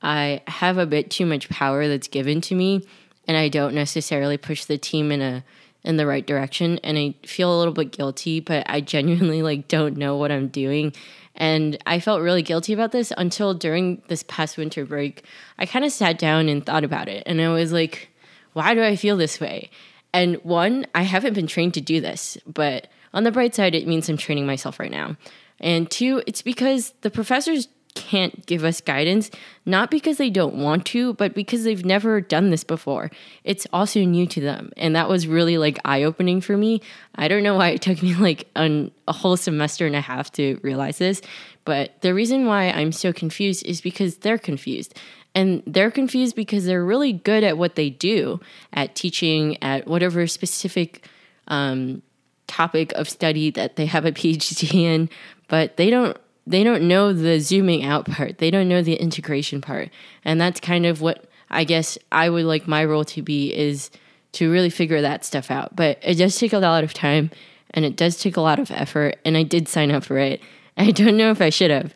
I 0.00 0.42
have 0.46 0.78
a 0.78 0.86
bit 0.86 1.10
too 1.10 1.26
much 1.26 1.48
power 1.48 1.86
that's 1.86 2.08
given 2.08 2.40
to 2.42 2.54
me 2.54 2.86
and 3.28 3.36
I 3.36 3.48
don't 3.48 3.74
necessarily 3.74 4.36
push 4.36 4.64
the 4.64 4.78
team 4.78 5.12
in 5.12 5.22
a 5.22 5.44
in 5.82 5.98
the 5.98 6.06
right 6.06 6.26
direction 6.26 6.78
and 6.82 6.96
I 6.96 7.14
feel 7.26 7.54
a 7.54 7.58
little 7.58 7.74
bit 7.74 7.92
guilty, 7.92 8.40
but 8.40 8.64
I 8.70 8.80
genuinely 8.80 9.42
like 9.42 9.68
don't 9.68 9.98
know 9.98 10.16
what 10.16 10.32
I'm 10.32 10.48
doing. 10.48 10.94
And 11.34 11.76
I 11.84 12.00
felt 12.00 12.22
really 12.22 12.42
guilty 12.42 12.72
about 12.72 12.92
this 12.92 13.12
until 13.18 13.52
during 13.52 14.00
this 14.08 14.22
past 14.22 14.56
winter 14.56 14.86
break, 14.86 15.24
I 15.58 15.66
kind 15.66 15.84
of 15.84 15.92
sat 15.92 16.18
down 16.18 16.48
and 16.48 16.64
thought 16.64 16.84
about 16.84 17.08
it 17.08 17.22
and 17.26 17.40
I 17.40 17.48
was 17.48 17.72
like, 17.72 18.08
why 18.54 18.72
do 18.74 18.82
I 18.82 18.96
feel 18.96 19.18
this 19.18 19.40
way? 19.40 19.70
And 20.14 20.36
one, 20.44 20.86
I 20.94 21.02
haven't 21.02 21.34
been 21.34 21.48
trained 21.48 21.74
to 21.74 21.80
do 21.80 22.00
this, 22.00 22.38
but 22.46 22.86
on 23.12 23.24
the 23.24 23.32
bright 23.32 23.54
side, 23.54 23.74
it 23.74 23.86
means 23.86 24.08
I'm 24.08 24.16
training 24.16 24.46
myself 24.46 24.78
right 24.78 24.90
now. 24.90 25.16
And 25.58 25.90
two, 25.90 26.22
it's 26.26 26.40
because 26.40 26.94
the 27.00 27.10
professors 27.10 27.68
can't 27.94 28.46
give 28.46 28.64
us 28.64 28.80
guidance, 28.80 29.30
not 29.66 29.90
because 29.90 30.18
they 30.18 30.30
don't 30.30 30.56
want 30.56 30.86
to, 30.86 31.14
but 31.14 31.34
because 31.34 31.64
they've 31.64 31.84
never 31.84 32.20
done 32.20 32.50
this 32.50 32.64
before. 32.64 33.10
It's 33.42 33.66
also 33.72 34.00
new 34.00 34.26
to 34.26 34.40
them. 34.40 34.72
And 34.76 34.94
that 34.96 35.08
was 35.08 35.26
really 35.26 35.58
like 35.58 35.78
eye 35.84 36.04
opening 36.04 36.40
for 36.40 36.56
me. 36.56 36.80
I 37.16 37.28
don't 37.28 37.42
know 37.42 37.54
why 37.54 37.70
it 37.70 37.82
took 37.82 38.02
me 38.02 38.14
like 38.14 38.48
an, 38.56 38.92
a 39.08 39.12
whole 39.12 39.36
semester 39.36 39.86
and 39.86 39.96
a 39.96 40.00
half 40.00 40.30
to 40.32 40.58
realize 40.62 40.98
this, 40.98 41.22
but 41.64 42.00
the 42.02 42.14
reason 42.14 42.46
why 42.46 42.70
I'm 42.70 42.92
so 42.92 43.12
confused 43.12 43.64
is 43.66 43.80
because 43.80 44.18
they're 44.18 44.38
confused. 44.38 44.98
And 45.34 45.62
they're 45.66 45.90
confused 45.90 46.36
because 46.36 46.64
they're 46.64 46.84
really 46.84 47.12
good 47.12 47.42
at 47.42 47.58
what 47.58 47.74
they 47.74 47.90
do, 47.90 48.40
at 48.72 48.94
teaching, 48.94 49.60
at 49.62 49.86
whatever 49.86 50.26
specific 50.26 51.08
um, 51.48 52.02
topic 52.46 52.92
of 52.92 53.08
study 53.08 53.50
that 53.50 53.76
they 53.76 53.86
have 53.86 54.04
a 54.04 54.12
PhD 54.12 54.74
in, 54.74 55.10
but 55.48 55.76
they 55.76 55.90
don't 55.90 56.16
they 56.46 56.62
don't 56.62 56.86
know 56.86 57.12
the 57.12 57.40
zooming 57.40 57.84
out 57.84 58.04
part. 58.06 58.38
They 58.38 58.50
don't 58.50 58.68
know 58.68 58.82
the 58.82 58.96
integration 58.96 59.60
part. 59.60 59.88
And 60.24 60.38
that's 60.38 60.60
kind 60.60 60.84
of 60.84 61.00
what 61.00 61.24
I 61.50 61.64
guess 61.64 61.96
I 62.12 62.28
would 62.28 62.44
like 62.44 62.68
my 62.68 62.84
role 62.84 63.04
to 63.06 63.22
be 63.22 63.54
is 63.54 63.90
to 64.32 64.50
really 64.50 64.70
figure 64.70 65.00
that 65.00 65.24
stuff 65.24 65.50
out. 65.50 65.74
But 65.74 65.98
it 66.02 66.16
does 66.16 66.38
take 66.38 66.52
a 66.52 66.58
lot 66.58 66.84
of 66.84 66.92
time 66.92 67.30
and 67.70 67.84
it 67.84 67.96
does 67.96 68.18
take 68.20 68.36
a 68.36 68.40
lot 68.40 68.58
of 68.58 68.70
effort 68.70 69.16
and 69.24 69.36
I 69.36 69.42
did 69.42 69.68
sign 69.68 69.90
up 69.90 70.04
for 70.04 70.18
it. 70.18 70.40
I 70.76 70.90
don't 70.90 71.16
know 71.16 71.30
if 71.30 71.40
I 71.40 71.50
should 71.50 71.70
have, 71.70 71.94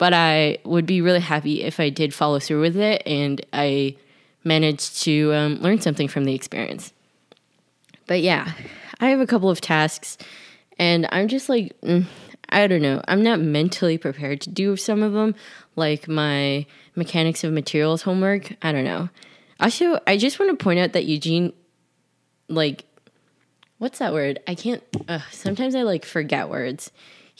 but 0.00 0.14
I 0.14 0.56
would 0.64 0.86
be 0.86 1.02
really 1.02 1.20
happy 1.20 1.62
if 1.62 1.78
I 1.78 1.90
did 1.90 2.14
follow 2.14 2.38
through 2.38 2.62
with 2.62 2.76
it 2.78 3.02
and 3.04 3.44
I 3.52 3.96
managed 4.44 5.02
to 5.02 5.34
um, 5.34 5.56
learn 5.56 5.78
something 5.82 6.08
from 6.08 6.24
the 6.24 6.34
experience. 6.34 6.94
But 8.06 8.22
yeah, 8.22 8.52
I 8.98 9.10
have 9.10 9.20
a 9.20 9.26
couple 9.26 9.50
of 9.50 9.60
tasks 9.60 10.16
and 10.78 11.06
I'm 11.12 11.28
just 11.28 11.50
like, 11.50 11.78
mm, 11.82 12.06
I 12.48 12.66
don't 12.66 12.80
know. 12.80 13.02
I'm 13.08 13.22
not 13.22 13.40
mentally 13.40 13.98
prepared 13.98 14.40
to 14.40 14.48
do 14.48 14.74
some 14.74 15.02
of 15.02 15.12
them, 15.12 15.34
like 15.76 16.08
my 16.08 16.64
mechanics 16.96 17.44
of 17.44 17.52
materials 17.52 18.00
homework. 18.00 18.54
I 18.62 18.72
don't 18.72 18.84
know. 18.84 19.10
Also, 19.60 20.00
I 20.06 20.16
just 20.16 20.38
want 20.38 20.58
to 20.58 20.64
point 20.64 20.80
out 20.80 20.94
that 20.94 21.04
Eugene, 21.04 21.52
like, 22.48 22.86
what's 23.76 23.98
that 23.98 24.14
word? 24.14 24.40
I 24.48 24.54
can't. 24.54 24.82
Sometimes 25.30 25.74
I 25.74 25.82
like 25.82 26.06
forget 26.06 26.48
words. 26.48 26.90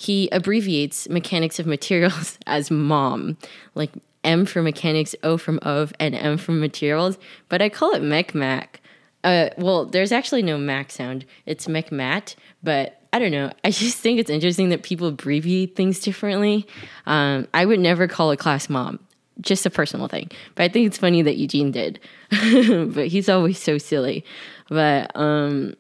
He 0.01 0.31
abbreviates 0.33 1.11
mechanics 1.11 1.59
of 1.59 1.67
materials 1.67 2.39
as 2.47 2.71
MOM, 2.71 3.37
like 3.75 3.91
M 4.25 4.47
for 4.47 4.63
mechanics, 4.63 5.15
O 5.23 5.37
from 5.37 5.59
of, 5.61 5.93
and 6.01 6.15
M 6.15 6.39
from 6.39 6.59
materials. 6.59 7.19
But 7.51 7.61
I 7.61 7.69
call 7.69 7.93
it 7.93 8.01
mech 8.01 8.35
mac. 8.35 8.81
Uh, 9.23 9.51
well, 9.59 9.85
there's 9.85 10.11
actually 10.11 10.41
no 10.41 10.57
mac 10.57 10.91
sound. 10.91 11.27
It's 11.45 11.69
mech 11.69 11.93
mat, 11.93 12.35
but 12.63 13.03
I 13.13 13.19
don't 13.19 13.31
know. 13.31 13.53
I 13.63 13.71
just 13.71 13.99
think 13.99 14.19
it's 14.19 14.31
interesting 14.31 14.71
that 14.71 14.83
people 14.83 15.07
abbreviate 15.07 15.77
things 15.77 16.01
differently. 16.01 16.67
Um, 17.05 17.47
I 17.53 17.67
would 17.67 17.81
never 17.81 18.09
call 18.09 18.31
a 18.31 18.39
class 18.39 18.71
mom, 18.71 19.01
just 19.43 19.67
a 19.67 19.71
personal 19.71 20.09
thing. 20.09 20.31
But 20.55 20.63
I 20.63 20.69
think 20.69 20.87
it's 20.87 20.97
funny 20.97 21.21
that 21.21 21.37
Eugene 21.37 21.73
did. 21.73 22.01
but 22.31 23.09
he's 23.09 23.29
always 23.29 23.59
so 23.59 23.77
silly. 23.77 24.25
But 24.71 25.15
um, 25.15 25.75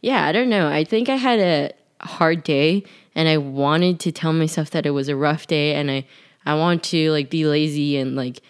yeah, 0.00 0.24
I 0.24 0.32
don't 0.32 0.48
know. 0.48 0.68
I 0.68 0.84
think 0.84 1.10
I 1.10 1.16
had 1.16 1.38
a 1.38 1.72
hard 2.00 2.42
day 2.44 2.84
and 3.18 3.28
I 3.28 3.36
wanted 3.36 3.98
to 4.00 4.12
tell 4.12 4.32
myself 4.32 4.70
that 4.70 4.86
it 4.86 4.90
was 4.90 5.08
a 5.08 5.16
rough 5.16 5.48
day 5.48 5.74
and 5.74 5.90
I, 5.90 6.06
I 6.46 6.54
want 6.54 6.84
to 6.84 7.10
like 7.10 7.30
be 7.30 7.46
lazy 7.46 7.96
and 7.96 8.14
like 8.14 8.40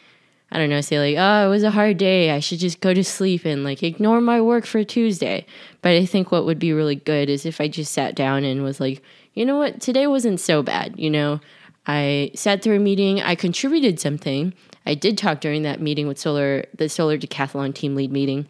I 0.52 0.58
don't 0.58 0.68
know, 0.68 0.82
say 0.82 0.98
like, 0.98 1.16
oh, 1.18 1.46
it 1.46 1.50
was 1.50 1.62
a 1.62 1.70
hard 1.70 1.96
day. 1.96 2.30
I 2.30 2.40
should 2.40 2.58
just 2.58 2.80
go 2.80 2.92
to 2.92 3.02
sleep 3.02 3.46
and 3.46 3.64
like 3.64 3.82
ignore 3.82 4.20
my 4.20 4.42
work 4.42 4.66
for 4.66 4.84
Tuesday. 4.84 5.46
But 5.80 5.92
I 5.92 6.04
think 6.04 6.30
what 6.30 6.44
would 6.44 6.58
be 6.58 6.74
really 6.74 6.96
good 6.96 7.30
is 7.30 7.46
if 7.46 7.62
I 7.62 7.68
just 7.68 7.92
sat 7.92 8.14
down 8.14 8.44
and 8.44 8.62
was 8.62 8.78
like, 8.78 9.02
you 9.32 9.46
know 9.46 9.56
what, 9.56 9.80
today 9.80 10.06
wasn't 10.06 10.38
so 10.38 10.62
bad. 10.62 10.98
You 10.98 11.10
know, 11.10 11.40
I 11.86 12.30
sat 12.34 12.62
through 12.62 12.76
a 12.76 12.80
meeting, 12.80 13.22
I 13.22 13.34
contributed 13.34 13.98
something. 13.98 14.52
I 14.84 14.94
did 14.94 15.16
talk 15.16 15.40
during 15.40 15.62
that 15.62 15.80
meeting 15.80 16.08
with 16.08 16.18
Solar, 16.18 16.66
the 16.76 16.90
Solar 16.90 17.16
Decathlon 17.16 17.74
team 17.74 17.94
lead 17.94 18.12
meeting. 18.12 18.46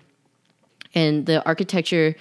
And 0.95 1.27
the 1.27 1.45
architecture 1.45 2.17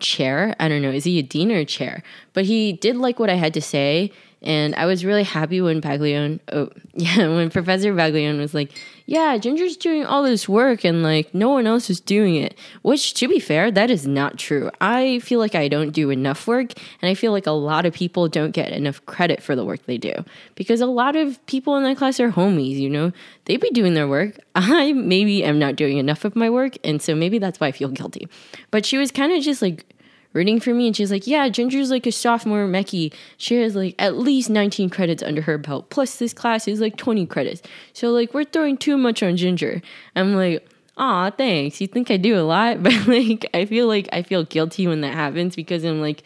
chair, 0.00 0.54
I 0.58 0.68
don't 0.68 0.82
know, 0.82 0.90
is 0.90 1.04
he 1.04 1.18
a 1.18 1.22
dean 1.22 1.52
or 1.52 1.58
a 1.58 1.64
chair? 1.64 2.02
But 2.32 2.44
he 2.44 2.72
did 2.72 2.96
like 2.96 3.18
what 3.18 3.30
I 3.30 3.34
had 3.34 3.54
to 3.54 3.62
say 3.62 4.12
and 4.44 4.74
I 4.74 4.84
was 4.84 5.06
really 5.06 5.22
happy 5.22 5.62
when 5.62 5.80
Baglione, 5.80 6.38
oh, 6.52 6.68
yeah, 6.94 7.26
when 7.28 7.48
Professor 7.48 7.94
Baglione 7.94 8.38
was 8.38 8.52
like, 8.52 8.70
yeah, 9.06 9.36
Ginger's 9.38 9.76
doing 9.76 10.04
all 10.04 10.22
this 10.22 10.48
work 10.48 10.84
and 10.84 11.02
like 11.02 11.34
no 11.34 11.48
one 11.48 11.66
else 11.66 11.88
is 11.88 11.98
doing 11.98 12.36
it. 12.36 12.56
Which, 12.82 13.14
to 13.14 13.28
be 13.28 13.40
fair, 13.40 13.70
that 13.70 13.90
is 13.90 14.06
not 14.06 14.38
true. 14.38 14.70
I 14.80 15.18
feel 15.20 15.38
like 15.38 15.54
I 15.54 15.68
don't 15.68 15.90
do 15.90 16.10
enough 16.10 16.46
work 16.46 16.72
and 17.00 17.10
I 17.10 17.14
feel 17.14 17.32
like 17.32 17.46
a 17.46 17.52
lot 17.52 17.86
of 17.86 17.94
people 17.94 18.28
don't 18.28 18.52
get 18.52 18.70
enough 18.70 19.04
credit 19.06 19.42
for 19.42 19.56
the 19.56 19.64
work 19.64 19.86
they 19.86 19.98
do 19.98 20.12
because 20.54 20.82
a 20.82 20.86
lot 20.86 21.16
of 21.16 21.44
people 21.46 21.76
in 21.76 21.84
that 21.84 21.96
class 21.96 22.20
are 22.20 22.30
homies, 22.30 22.76
you 22.76 22.90
know? 22.90 23.12
They 23.46 23.56
be 23.56 23.70
doing 23.70 23.94
their 23.94 24.08
work. 24.08 24.38
I 24.54 24.92
maybe 24.92 25.42
am 25.42 25.58
not 25.58 25.76
doing 25.76 25.96
enough 25.96 26.24
of 26.24 26.36
my 26.36 26.50
work. 26.50 26.76
And 26.84 27.00
so 27.00 27.14
maybe 27.14 27.38
that's 27.38 27.60
why 27.60 27.68
I 27.68 27.72
feel 27.72 27.88
guilty. 27.88 28.28
But 28.70 28.84
she 28.84 28.98
was 28.98 29.10
kind 29.10 29.32
of 29.32 29.42
just 29.42 29.62
like, 29.62 29.86
rooting 30.34 30.60
for 30.60 30.74
me. 30.74 30.86
And 30.86 30.94
she's 30.94 31.10
like 31.10 31.26
yeah 31.26 31.48
ginger's 31.48 31.90
like 31.90 32.06
a 32.06 32.12
sophomore 32.12 32.66
mechie 32.66 33.14
she 33.38 33.56
has 33.56 33.74
like 33.74 33.94
at 33.98 34.18
least 34.18 34.50
19 34.50 34.90
credits 34.90 35.22
under 35.22 35.40
her 35.42 35.56
belt 35.56 35.88
plus 35.88 36.16
this 36.16 36.34
class 36.34 36.68
is 36.68 36.80
like 36.80 36.96
20 36.98 37.24
credits. 37.26 37.62
So 37.94 38.10
like 38.10 38.34
we're 38.34 38.44
throwing 38.44 38.76
too 38.76 38.98
much 38.98 39.22
on 39.22 39.36
ginger. 39.38 39.80
I'm 40.14 40.34
like 40.34 40.68
aw 40.98 41.30
thanks. 41.30 41.80
You 41.80 41.86
think 41.86 42.10
i 42.10 42.18
do 42.18 42.38
a 42.38 42.42
lot 42.42 42.82
but 42.82 43.06
like 43.06 43.46
i 43.54 43.64
feel 43.64 43.86
like 43.86 44.08
i 44.12 44.22
feel 44.22 44.44
guilty 44.44 44.86
when 44.86 45.00
that 45.00 45.14
happens 45.14 45.56
because 45.56 45.84
i'm 45.84 46.00
like 46.00 46.22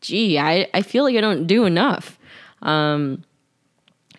gee 0.00 0.38
i, 0.38 0.66
I 0.74 0.82
feel 0.82 1.04
like 1.04 1.14
i 1.14 1.20
don't 1.20 1.46
do 1.46 1.64
enough. 1.64 2.18
Um, 2.62 3.24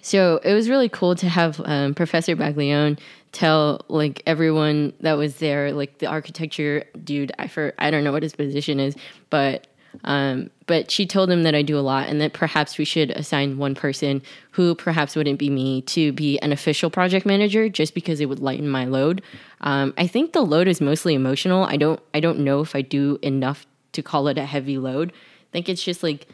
so 0.01 0.39
it 0.43 0.53
was 0.53 0.69
really 0.69 0.89
cool 0.89 1.15
to 1.15 1.29
have 1.29 1.61
um, 1.63 1.93
professor 1.93 2.35
baglione 2.35 2.97
tell 3.31 3.85
like 3.87 4.21
everyone 4.25 4.93
that 5.01 5.13
was 5.13 5.37
there, 5.37 5.71
like 5.73 5.99
the 5.99 6.07
architecture 6.07 6.83
dude. 7.03 7.31
I 7.39 7.47
for 7.47 7.73
I 7.77 7.91
don't 7.91 8.03
know 8.03 8.11
what 8.11 8.23
his 8.23 8.35
position 8.35 8.79
is, 8.79 8.95
but 9.29 9.67
um, 10.03 10.49
but 10.67 10.89
she 10.89 11.05
told 11.05 11.29
him 11.29 11.43
that 11.43 11.53
I 11.53 11.61
do 11.61 11.77
a 11.77 11.81
lot 11.81 12.07
and 12.07 12.21
that 12.21 12.33
perhaps 12.33 12.77
we 12.77 12.85
should 12.85 13.11
assign 13.11 13.57
one 13.57 13.75
person 13.75 14.21
who 14.51 14.73
perhaps 14.73 15.15
wouldn't 15.15 15.39
be 15.39 15.49
me 15.49 15.81
to 15.83 16.11
be 16.13 16.39
an 16.39 16.51
official 16.51 16.89
project 16.89 17.25
manager 17.25 17.67
just 17.67 17.93
because 17.93 18.21
it 18.21 18.27
would 18.27 18.39
lighten 18.39 18.69
my 18.69 18.85
load. 18.85 19.21
Um, 19.61 19.93
I 19.97 20.07
think 20.07 20.33
the 20.33 20.41
load 20.41 20.67
is 20.67 20.79
mostly 20.79 21.13
emotional. 21.13 21.63
I 21.65 21.77
don't 21.77 21.99
I 22.13 22.19
don't 22.19 22.39
know 22.39 22.61
if 22.61 22.75
I 22.75 22.81
do 22.81 23.19
enough 23.21 23.65
to 23.93 24.01
call 24.01 24.27
it 24.27 24.37
a 24.37 24.45
heavy 24.45 24.77
load. 24.77 25.11
I 25.11 25.51
think 25.51 25.67
it's 25.67 25.83
just 25.83 26.03
like 26.03 26.27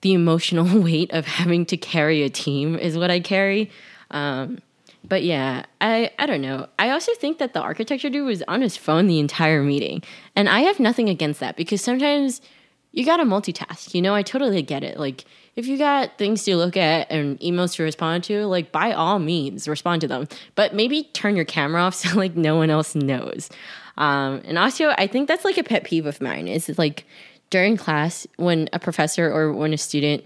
the 0.00 0.12
emotional 0.12 0.80
weight 0.82 1.12
of 1.12 1.26
having 1.26 1.66
to 1.66 1.76
carry 1.76 2.22
a 2.22 2.30
team 2.30 2.76
is 2.76 2.98
what 2.98 3.10
I 3.10 3.20
carry. 3.20 3.70
Um, 4.10 4.60
but 5.04 5.22
yeah, 5.22 5.64
I, 5.80 6.10
I 6.18 6.26
don't 6.26 6.40
know. 6.40 6.66
I 6.78 6.90
also 6.90 7.12
think 7.14 7.38
that 7.38 7.52
the 7.52 7.60
architecture 7.60 8.08
dude 8.08 8.26
was 8.26 8.42
on 8.48 8.62
his 8.62 8.76
phone 8.76 9.06
the 9.06 9.20
entire 9.20 9.62
meeting. 9.62 10.02
And 10.34 10.48
I 10.48 10.60
have 10.60 10.80
nothing 10.80 11.08
against 11.08 11.40
that 11.40 11.56
because 11.56 11.82
sometimes 11.82 12.40
you 12.92 13.04
gotta 13.04 13.24
multitask. 13.24 13.92
You 13.94 14.00
know, 14.00 14.14
I 14.14 14.22
totally 14.22 14.62
get 14.62 14.82
it. 14.82 14.98
Like, 14.98 15.24
if 15.56 15.66
you 15.66 15.76
got 15.76 16.16
things 16.16 16.42
to 16.44 16.56
look 16.56 16.76
at 16.76 17.10
and 17.10 17.38
emails 17.40 17.74
to 17.76 17.82
respond 17.82 18.24
to, 18.24 18.46
like, 18.46 18.72
by 18.72 18.92
all 18.92 19.18
means, 19.18 19.68
respond 19.68 20.00
to 20.00 20.08
them. 20.08 20.26
But 20.54 20.74
maybe 20.74 21.04
turn 21.12 21.36
your 21.36 21.44
camera 21.44 21.82
off 21.82 21.94
so, 21.96 22.16
like, 22.16 22.36
no 22.36 22.56
one 22.56 22.70
else 22.70 22.94
knows. 22.94 23.50
Um, 23.96 24.42
and 24.44 24.58
also, 24.58 24.90
I 24.96 25.06
think 25.06 25.28
that's 25.28 25.44
like 25.44 25.58
a 25.58 25.64
pet 25.64 25.84
peeve 25.84 26.06
of 26.06 26.20
mine 26.20 26.48
is 26.48 26.78
like 26.78 27.04
during 27.50 27.76
class 27.76 28.26
when 28.36 28.68
a 28.72 28.78
professor 28.78 29.30
or 29.30 29.52
when 29.52 29.72
a 29.72 29.78
student 29.78 30.24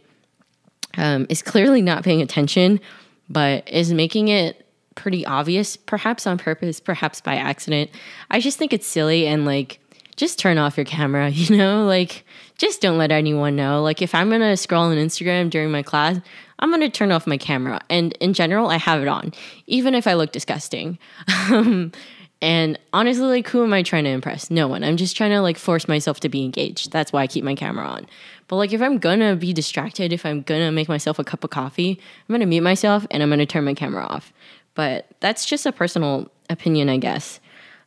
um, 0.96 1.26
is 1.28 1.42
clearly 1.42 1.82
not 1.82 2.02
paying 2.02 2.22
attention, 2.22 2.80
but 3.28 3.68
is 3.68 3.92
making 3.92 4.28
it 4.28 4.67
pretty 4.98 5.24
obvious, 5.24 5.76
perhaps 5.76 6.26
on 6.26 6.36
purpose, 6.36 6.80
perhaps 6.80 7.20
by 7.20 7.36
accident. 7.36 7.90
I 8.30 8.40
just 8.40 8.58
think 8.58 8.72
it's 8.72 8.86
silly 8.86 9.26
and 9.26 9.46
like 9.46 9.80
just 10.16 10.38
turn 10.38 10.58
off 10.58 10.76
your 10.76 10.84
camera, 10.84 11.28
you 11.30 11.56
know? 11.56 11.86
Like, 11.86 12.24
just 12.58 12.82
don't 12.82 12.98
let 12.98 13.10
anyone 13.10 13.56
know. 13.56 13.82
Like, 13.82 14.02
if 14.02 14.14
I'm 14.14 14.28
gonna 14.28 14.56
scroll 14.56 14.84
on 14.84 14.96
Instagram 14.96 15.48
during 15.48 15.70
my 15.70 15.82
class, 15.82 16.18
I'm 16.58 16.70
gonna 16.70 16.90
turn 16.90 17.12
off 17.12 17.26
my 17.26 17.38
camera. 17.38 17.80
And 17.88 18.12
in 18.14 18.34
general, 18.34 18.68
I 18.68 18.76
have 18.76 19.00
it 19.00 19.08
on, 19.08 19.32
even 19.66 19.94
if 19.94 20.06
I 20.06 20.14
look 20.14 20.32
disgusting. 20.32 20.98
Um, 21.50 21.92
and 22.40 22.78
honestly, 22.92 23.26
like, 23.26 23.48
who 23.48 23.64
am 23.64 23.72
I 23.72 23.82
trying 23.82 24.04
to 24.04 24.10
impress? 24.10 24.50
No 24.50 24.68
one. 24.68 24.84
I'm 24.84 24.96
just 24.96 25.16
trying 25.16 25.30
to 25.30 25.40
like 25.40 25.58
force 25.58 25.88
myself 25.88 26.20
to 26.20 26.28
be 26.28 26.44
engaged. 26.44 26.92
That's 26.92 27.12
why 27.12 27.22
I 27.22 27.26
keep 27.26 27.42
my 27.42 27.56
camera 27.56 27.84
on. 27.84 28.06
But 28.46 28.56
like, 28.56 28.72
if 28.72 28.80
I'm 28.80 28.98
gonna 28.98 29.34
be 29.34 29.52
distracted, 29.52 30.12
if 30.12 30.24
I'm 30.24 30.42
gonna 30.42 30.70
make 30.70 30.88
myself 30.88 31.18
a 31.18 31.24
cup 31.24 31.42
of 31.42 31.50
coffee, 31.50 31.98
I'm 32.28 32.32
gonna 32.32 32.46
mute 32.46 32.62
myself 32.62 33.06
and 33.10 33.22
I'm 33.22 33.30
gonna 33.30 33.44
turn 33.44 33.64
my 33.64 33.74
camera 33.74 34.04
off. 34.06 34.32
But 34.78 35.06
that's 35.18 35.44
just 35.44 35.66
a 35.66 35.72
personal 35.72 36.30
opinion, 36.48 36.88
I 36.88 36.98
guess. 36.98 37.40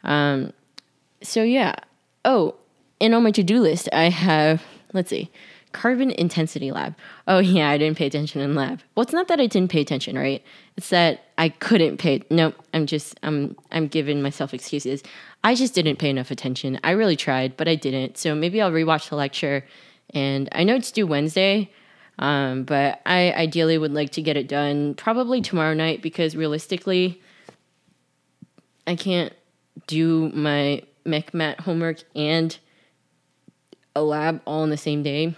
Um, 0.04 0.52
so 1.24 1.42
yeah. 1.42 1.76
Oh, 2.26 2.56
and 3.00 3.16
on 3.16 3.24
my 3.24 3.32
to 3.32 3.44
do 3.44 3.62
list, 3.62 3.88
I 3.94 4.10
have, 4.10 4.62
let's 4.92 5.10
see, 5.10 5.32
carbon 5.72 6.12
intensity 6.12 6.70
lab. 6.70 6.96
Oh 7.30 7.40
yeah, 7.56 7.70
I 7.70 7.78
didn't 7.78 7.98
pay 7.98 8.08
attention 8.08 8.42
in 8.42 8.56
lab. 8.56 8.82
Well, 8.94 9.04
it's 9.04 9.14
not 9.14 9.30
that 9.30 9.40
I 9.40 9.48
didn't 9.48 9.72
pay 9.72 9.80
attention, 9.80 10.18
right? 10.18 10.44
It's 10.76 10.90
that 10.90 11.28
I 11.38 11.48
couldn't 11.48 11.96
pay. 11.96 12.24
No, 12.30 12.52
I'm 12.74 12.86
just 12.88 13.18
I'm 13.24 13.56
I'm 13.72 13.88
giving 13.88 14.22
myself 14.22 14.54
excuses. 14.54 15.02
I 15.46 15.56
just 15.56 15.74
didn't 15.74 15.96
pay 15.96 16.10
enough 16.10 16.30
attention. 16.30 16.78
I 16.84 16.92
really 16.92 17.16
tried, 17.16 17.56
but 17.56 17.70
I 17.70 17.76
didn't. 17.76 18.18
So 18.18 18.36
maybe 18.36 18.62
I'll 18.62 18.70
rewatch 18.70 19.08
the 19.08 19.16
lecture. 19.16 19.66
And 20.14 20.50
I 20.52 20.66
know 20.66 20.76
it's 20.76 20.92
due 20.92 21.08
Wednesday, 21.08 21.72
um, 22.22 22.64
but 22.64 23.02
I 23.06 23.34
ideally 23.34 23.80
would 23.80 23.94
like 23.94 24.12
to 24.12 24.22
get 24.22 24.38
it 24.38 24.48
done 24.48 24.94
probably 24.94 25.42
tomorrow 25.42 25.74
night 25.74 26.04
because 26.04 26.36
realistically, 26.36 27.20
I 28.86 28.96
can't 28.96 29.34
do 29.88 30.30
my 30.30 30.84
MechMat 31.04 31.62
homework 31.62 32.04
and 32.16 32.58
a 33.96 34.04
lab 34.04 34.42
all 34.46 34.64
in 34.64 34.70
the 34.70 34.78
same 34.78 35.02
day 35.02 35.36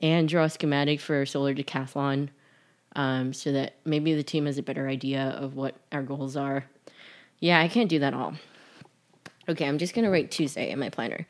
and 0.00 0.28
draw 0.28 0.44
a 0.44 0.50
schematic 0.50 1.00
for 1.00 1.24
solar 1.24 1.54
decathlon 1.54 2.28
um, 2.96 3.32
so 3.32 3.52
that 3.52 3.76
maybe 3.84 4.14
the 4.14 4.24
team 4.24 4.46
has 4.46 4.58
a 4.58 4.62
better 4.62 4.88
idea 4.88 5.36
of 5.38 5.54
what 5.54 5.76
our 5.92 6.02
goals 6.02 6.36
are. 6.36 6.64
Yeah, 7.38 7.60
I 7.60 7.68
can't 7.68 7.88
do 7.88 8.00
that 8.00 8.12
all. 8.12 8.34
Okay, 9.48 9.66
I'm 9.66 9.78
just 9.78 9.94
gonna 9.94 10.10
write 10.10 10.32
Tuesday 10.32 10.70
in 10.70 10.80
my 10.80 10.90
planner, 10.90 11.28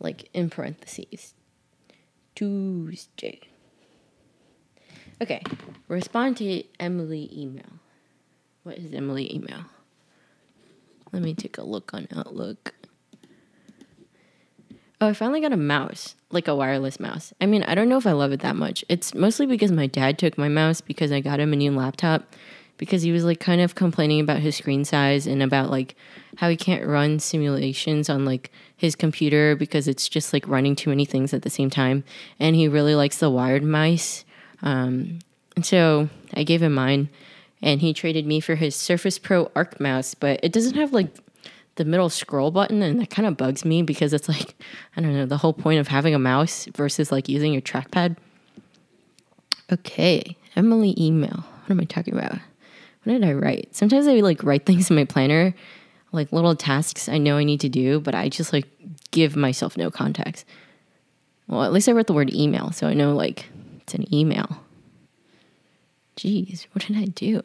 like 0.00 0.28
in 0.34 0.50
parentheses. 0.50 1.33
Tuesday. 2.34 3.40
Okay, 5.22 5.42
respond 5.88 6.36
to 6.38 6.64
Emily 6.80 7.30
email. 7.32 7.80
What 8.64 8.78
is 8.78 8.92
Emily 8.92 9.34
email? 9.34 9.64
Let 11.12 11.22
me 11.22 11.34
take 11.34 11.58
a 11.58 11.62
look 11.62 11.94
on 11.94 12.08
Outlook. 12.14 12.74
Oh, 15.00 15.08
I 15.08 15.12
finally 15.12 15.40
got 15.40 15.52
a 15.52 15.56
mouse, 15.56 16.14
like 16.30 16.48
a 16.48 16.54
wireless 16.54 16.98
mouse. 16.98 17.32
I 17.40 17.46
mean, 17.46 17.62
I 17.64 17.74
don't 17.74 17.88
know 17.88 17.98
if 17.98 18.06
I 18.06 18.12
love 18.12 18.32
it 18.32 18.40
that 18.40 18.56
much. 18.56 18.84
It's 18.88 19.14
mostly 19.14 19.46
because 19.46 19.70
my 19.70 19.86
dad 19.86 20.18
took 20.18 20.38
my 20.38 20.48
mouse 20.48 20.80
because 20.80 21.12
I 21.12 21.20
got 21.20 21.40
him 21.40 21.52
a 21.52 21.56
new 21.56 21.72
laptop 21.72 22.34
because 22.76 23.02
he 23.02 23.12
was 23.12 23.24
like 23.24 23.40
kind 23.40 23.60
of 23.60 23.74
complaining 23.74 24.20
about 24.20 24.38
his 24.38 24.56
screen 24.56 24.84
size 24.84 25.26
and 25.26 25.42
about 25.42 25.70
like 25.70 25.94
how 26.36 26.48
he 26.48 26.56
can't 26.56 26.86
run 26.86 27.18
simulations 27.18 28.08
on 28.10 28.24
like 28.24 28.50
his 28.76 28.96
computer 28.96 29.54
because 29.54 29.86
it's 29.86 30.08
just 30.08 30.32
like 30.32 30.46
running 30.48 30.74
too 30.74 30.90
many 30.90 31.04
things 31.04 31.32
at 31.32 31.42
the 31.42 31.50
same 31.50 31.70
time. 31.70 32.04
And 32.40 32.56
he 32.56 32.68
really 32.68 32.94
likes 32.94 33.18
the 33.18 33.30
wired 33.30 33.62
mice. 33.62 34.24
Um, 34.62 35.20
and 35.56 35.64
so 35.64 36.08
I 36.34 36.42
gave 36.42 36.62
him 36.62 36.74
mine 36.74 37.08
and 37.62 37.80
he 37.80 37.94
traded 37.94 38.26
me 38.26 38.40
for 38.40 38.56
his 38.56 38.74
Surface 38.74 39.18
Pro 39.18 39.50
Arc 39.54 39.80
mouse, 39.80 40.14
but 40.14 40.40
it 40.42 40.52
doesn't 40.52 40.74
have 40.74 40.92
like 40.92 41.08
the 41.76 41.84
middle 41.84 42.08
scroll 42.08 42.50
button 42.50 42.82
and 42.82 43.00
that 43.00 43.10
kind 43.10 43.26
of 43.26 43.36
bugs 43.36 43.64
me 43.64 43.82
because 43.82 44.12
it's 44.12 44.28
like 44.28 44.54
i 44.96 45.00
don't 45.00 45.14
know 45.14 45.26
the 45.26 45.38
whole 45.38 45.52
point 45.52 45.80
of 45.80 45.88
having 45.88 46.14
a 46.14 46.18
mouse 46.18 46.66
versus 46.74 47.10
like 47.10 47.28
using 47.28 47.52
your 47.52 47.62
trackpad 47.62 48.16
okay 49.72 50.36
emily 50.56 50.94
email 50.96 51.44
what 51.62 51.70
am 51.70 51.80
i 51.80 51.84
talking 51.84 52.14
about 52.14 52.38
what 53.04 53.12
did 53.14 53.24
i 53.24 53.32
write 53.32 53.74
sometimes 53.74 54.06
i 54.06 54.14
like 54.14 54.42
write 54.42 54.66
things 54.66 54.90
in 54.90 54.96
my 54.96 55.04
planner 55.04 55.54
like 56.12 56.32
little 56.32 56.54
tasks 56.56 57.08
i 57.08 57.18
know 57.18 57.36
i 57.36 57.44
need 57.44 57.60
to 57.60 57.68
do 57.68 58.00
but 58.00 58.14
i 58.14 58.28
just 58.28 58.52
like 58.52 58.66
give 59.10 59.36
myself 59.36 59.76
no 59.76 59.90
context 59.90 60.44
well 61.46 61.62
at 61.62 61.72
least 61.72 61.88
i 61.88 61.92
wrote 61.92 62.06
the 62.06 62.12
word 62.12 62.32
email 62.32 62.72
so 62.72 62.86
i 62.86 62.94
know 62.94 63.14
like 63.14 63.46
it's 63.80 63.94
an 63.94 64.12
email 64.12 64.60
jeez 66.16 66.66
what 66.72 66.86
did 66.86 66.96
i 66.96 67.04
do 67.04 67.42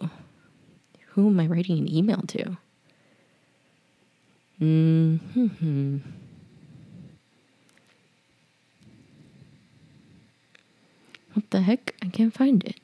who 1.10 1.28
am 1.28 1.40
i 1.40 1.48
writing 1.48 1.78
an 1.78 1.94
email 1.94 2.22
to 2.28 2.58
Hmm. 4.60 5.16
What 11.34 11.50
the 11.52 11.62
heck? 11.62 11.96
I 12.02 12.08
can't 12.10 12.34
find 12.34 12.64
it. 12.66 12.76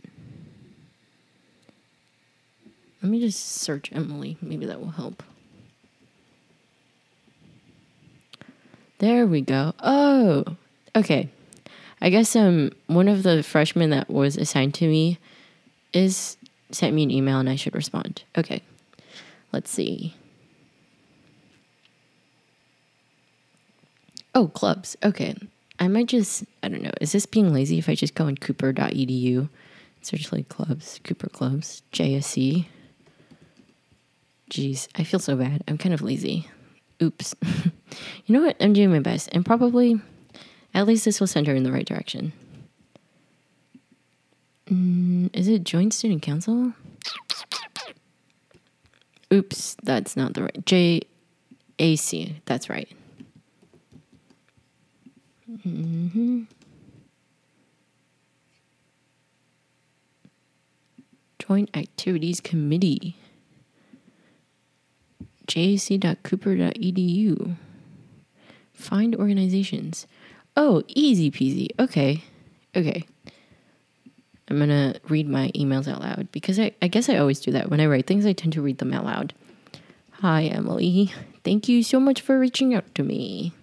Let 3.05 3.11
me 3.11 3.19
just 3.19 3.39
search 3.61 3.91
Emily. 3.93 4.35
Maybe 4.41 4.65
that 4.65 4.79
will 4.79 4.89
help. 4.89 5.21
There 8.97 9.27
we 9.27 9.41
go. 9.41 9.73
Oh, 9.79 10.43
okay. 10.95 11.29
I 12.01 12.09
guess 12.09 12.35
um 12.35 12.71
one 12.87 13.07
of 13.07 13.21
the 13.21 13.43
freshmen 13.43 13.91
that 13.91 14.09
was 14.09 14.37
assigned 14.37 14.73
to 14.75 14.87
me 14.87 15.19
is 15.93 16.37
sent 16.71 16.95
me 16.95 17.03
an 17.03 17.11
email 17.11 17.37
and 17.37 17.47
I 17.47 17.55
should 17.57 17.75
respond. 17.75 18.23
Okay. 18.35 18.63
Let's 19.53 19.69
see. 19.69 20.15
Oh, 24.33 24.47
clubs. 24.47 24.97
Okay. 25.03 25.35
I 25.77 25.87
might 25.89 26.07
just, 26.07 26.43
I 26.63 26.69
don't 26.69 26.81
know. 26.81 26.89
Is 26.99 27.11
this 27.11 27.27
being 27.27 27.53
lazy 27.53 27.77
if 27.77 27.87
I 27.87 27.93
just 27.93 28.15
go 28.15 28.25
on 28.25 28.35
cooper.edu, 28.35 29.47
search 30.01 30.31
like 30.31 30.49
clubs, 30.49 30.99
Cooper 31.03 31.29
clubs, 31.29 31.83
JSC? 31.93 32.65
Jeez, 34.49 34.87
I 34.95 35.03
feel 35.03 35.19
so 35.19 35.35
bad. 35.35 35.63
I'm 35.67 35.77
kind 35.77 35.93
of 35.93 36.01
lazy. 36.01 36.47
Oops. 37.01 37.35
you 38.25 38.33
know 38.33 38.41
what? 38.41 38.55
I'm 38.59 38.73
doing 38.73 38.91
my 38.91 38.99
best. 38.99 39.29
And 39.31 39.45
probably, 39.45 39.99
at 40.73 40.87
least 40.87 41.05
this 41.05 41.19
will 41.19 41.27
send 41.27 41.47
her 41.47 41.55
in 41.55 41.63
the 41.63 41.71
right 41.71 41.85
direction. 41.85 42.31
Mm, 44.67 45.29
is 45.35 45.47
it 45.47 45.63
Joint 45.63 45.93
Student 45.93 46.21
Council? 46.21 46.73
Oops, 49.33 49.77
that's 49.83 50.15
not 50.15 50.33
the 50.33 50.43
right. 50.43 50.65
JAC, 50.65 52.35
that's 52.45 52.69
right. 52.69 52.89
Mm-hmm. 55.65 56.43
Joint 61.39 61.69
Activities 61.75 62.39
Committee. 62.39 63.15
jac.cooper.edu. 65.47 67.55
Find 68.73 69.15
organizations. 69.15 70.07
Oh, 70.57 70.83
easy 70.87 71.31
peasy. 71.31 71.69
Okay. 71.79 72.23
Okay. 72.75 73.05
I'm 74.47 74.57
going 74.57 74.69
to 74.69 74.99
read 75.07 75.27
my 75.27 75.49
emails 75.55 75.87
out 75.87 76.01
loud 76.01 76.31
because 76.31 76.59
I, 76.59 76.71
I 76.81 76.87
guess 76.87 77.09
I 77.09 77.17
always 77.17 77.39
do 77.39 77.51
that. 77.51 77.69
When 77.69 77.79
I 77.79 77.87
write 77.87 78.05
things, 78.05 78.25
I 78.25 78.33
tend 78.33 78.53
to 78.53 78.61
read 78.61 78.77
them 78.77 78.93
out 78.93 79.05
loud. 79.05 79.33
Hi, 80.21 80.43
Emily. 80.43 81.11
Thank 81.43 81.67
you 81.67 81.83
so 81.83 81.99
much 81.99 82.21
for 82.21 82.39
reaching 82.39 82.73
out 82.73 82.93
to 82.95 83.03
me. 83.03 83.53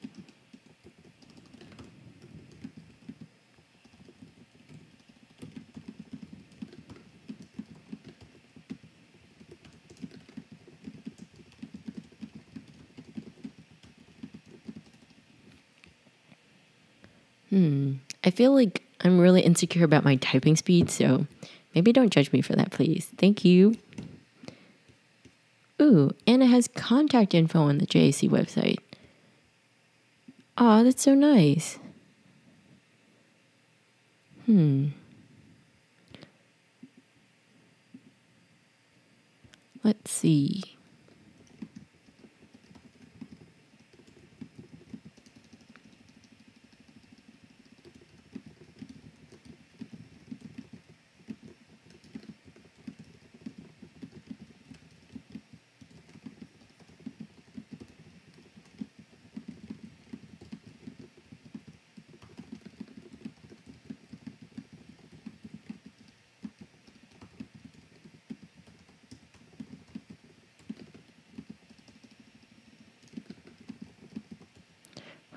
Hmm. 17.53 17.97
I 18.22 18.22
feel 18.33 18.53
like 18.53 18.83
I'm 19.01 19.19
really 19.19 19.43
insecure 19.43 19.85
about 19.85 20.05
my 20.05 20.17
typing 20.17 20.57
speed, 20.57 20.91
so 20.91 21.27
maybe 21.75 21.93
don't 21.93 22.11
judge 22.11 22.33
me 22.33 22.41
for 22.41 22.55
that, 22.55 22.71
please. 22.71 23.11
Thank 23.19 23.45
you. 23.45 23.77
Ooh, 25.81 26.13
it 26.27 26.41
has 26.41 26.69
contact 26.69 27.35
info 27.35 27.63
on 27.63 27.79
the 27.79 27.87
JAC 27.87 28.31
website. 28.31 28.79
Aw, 30.59 30.83
that's 30.83 31.03
so 31.03 31.15
nice. 31.15 31.79
Hmm. 34.47 34.89
Let's 39.83 40.11
see. 40.11 40.63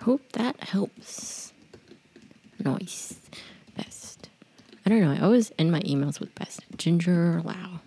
Hope 0.05 0.33
that 0.33 0.59
helps. 0.59 1.51
Nice. 2.59 3.15
Best. 3.75 4.29
I 4.85 4.89
don't 4.91 5.01
know. 5.01 5.11
I 5.11 5.19
always 5.19 5.51
end 5.57 5.71
my 5.71 5.79
emails 5.79 6.19
with 6.19 6.35
best. 6.35 6.59
Ginger 6.77 7.41
Lau. 7.43 7.79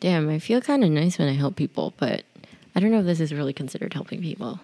Damn, 0.00 0.28
I 0.28 0.38
feel 0.38 0.60
kind 0.60 0.84
of 0.84 0.90
nice 0.90 1.18
when 1.18 1.28
I 1.28 1.32
help 1.32 1.56
people, 1.56 1.94
but 1.96 2.24
I 2.74 2.80
don't 2.80 2.90
know 2.90 3.00
if 3.00 3.06
this 3.06 3.20
is 3.20 3.32
really 3.32 3.54
considered 3.54 3.94
helping 3.94 4.20
people. 4.20 4.60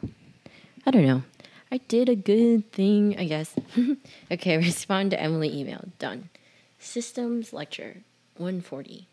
I 0.85 0.91
don't 0.91 1.07
know. 1.07 1.23
I 1.77 1.81
did 1.89 2.09
a 2.09 2.17
good 2.17 2.73
thing, 2.73 3.19
I 3.19 3.27
guess. 3.27 3.55
okay, 4.33 4.57
respond 4.57 5.11
to 5.11 5.21
Emily 5.21 5.55
email. 5.55 5.85
Done. 5.99 6.31
Systems 6.79 7.53
lecture 7.53 7.99
140. 8.39 9.07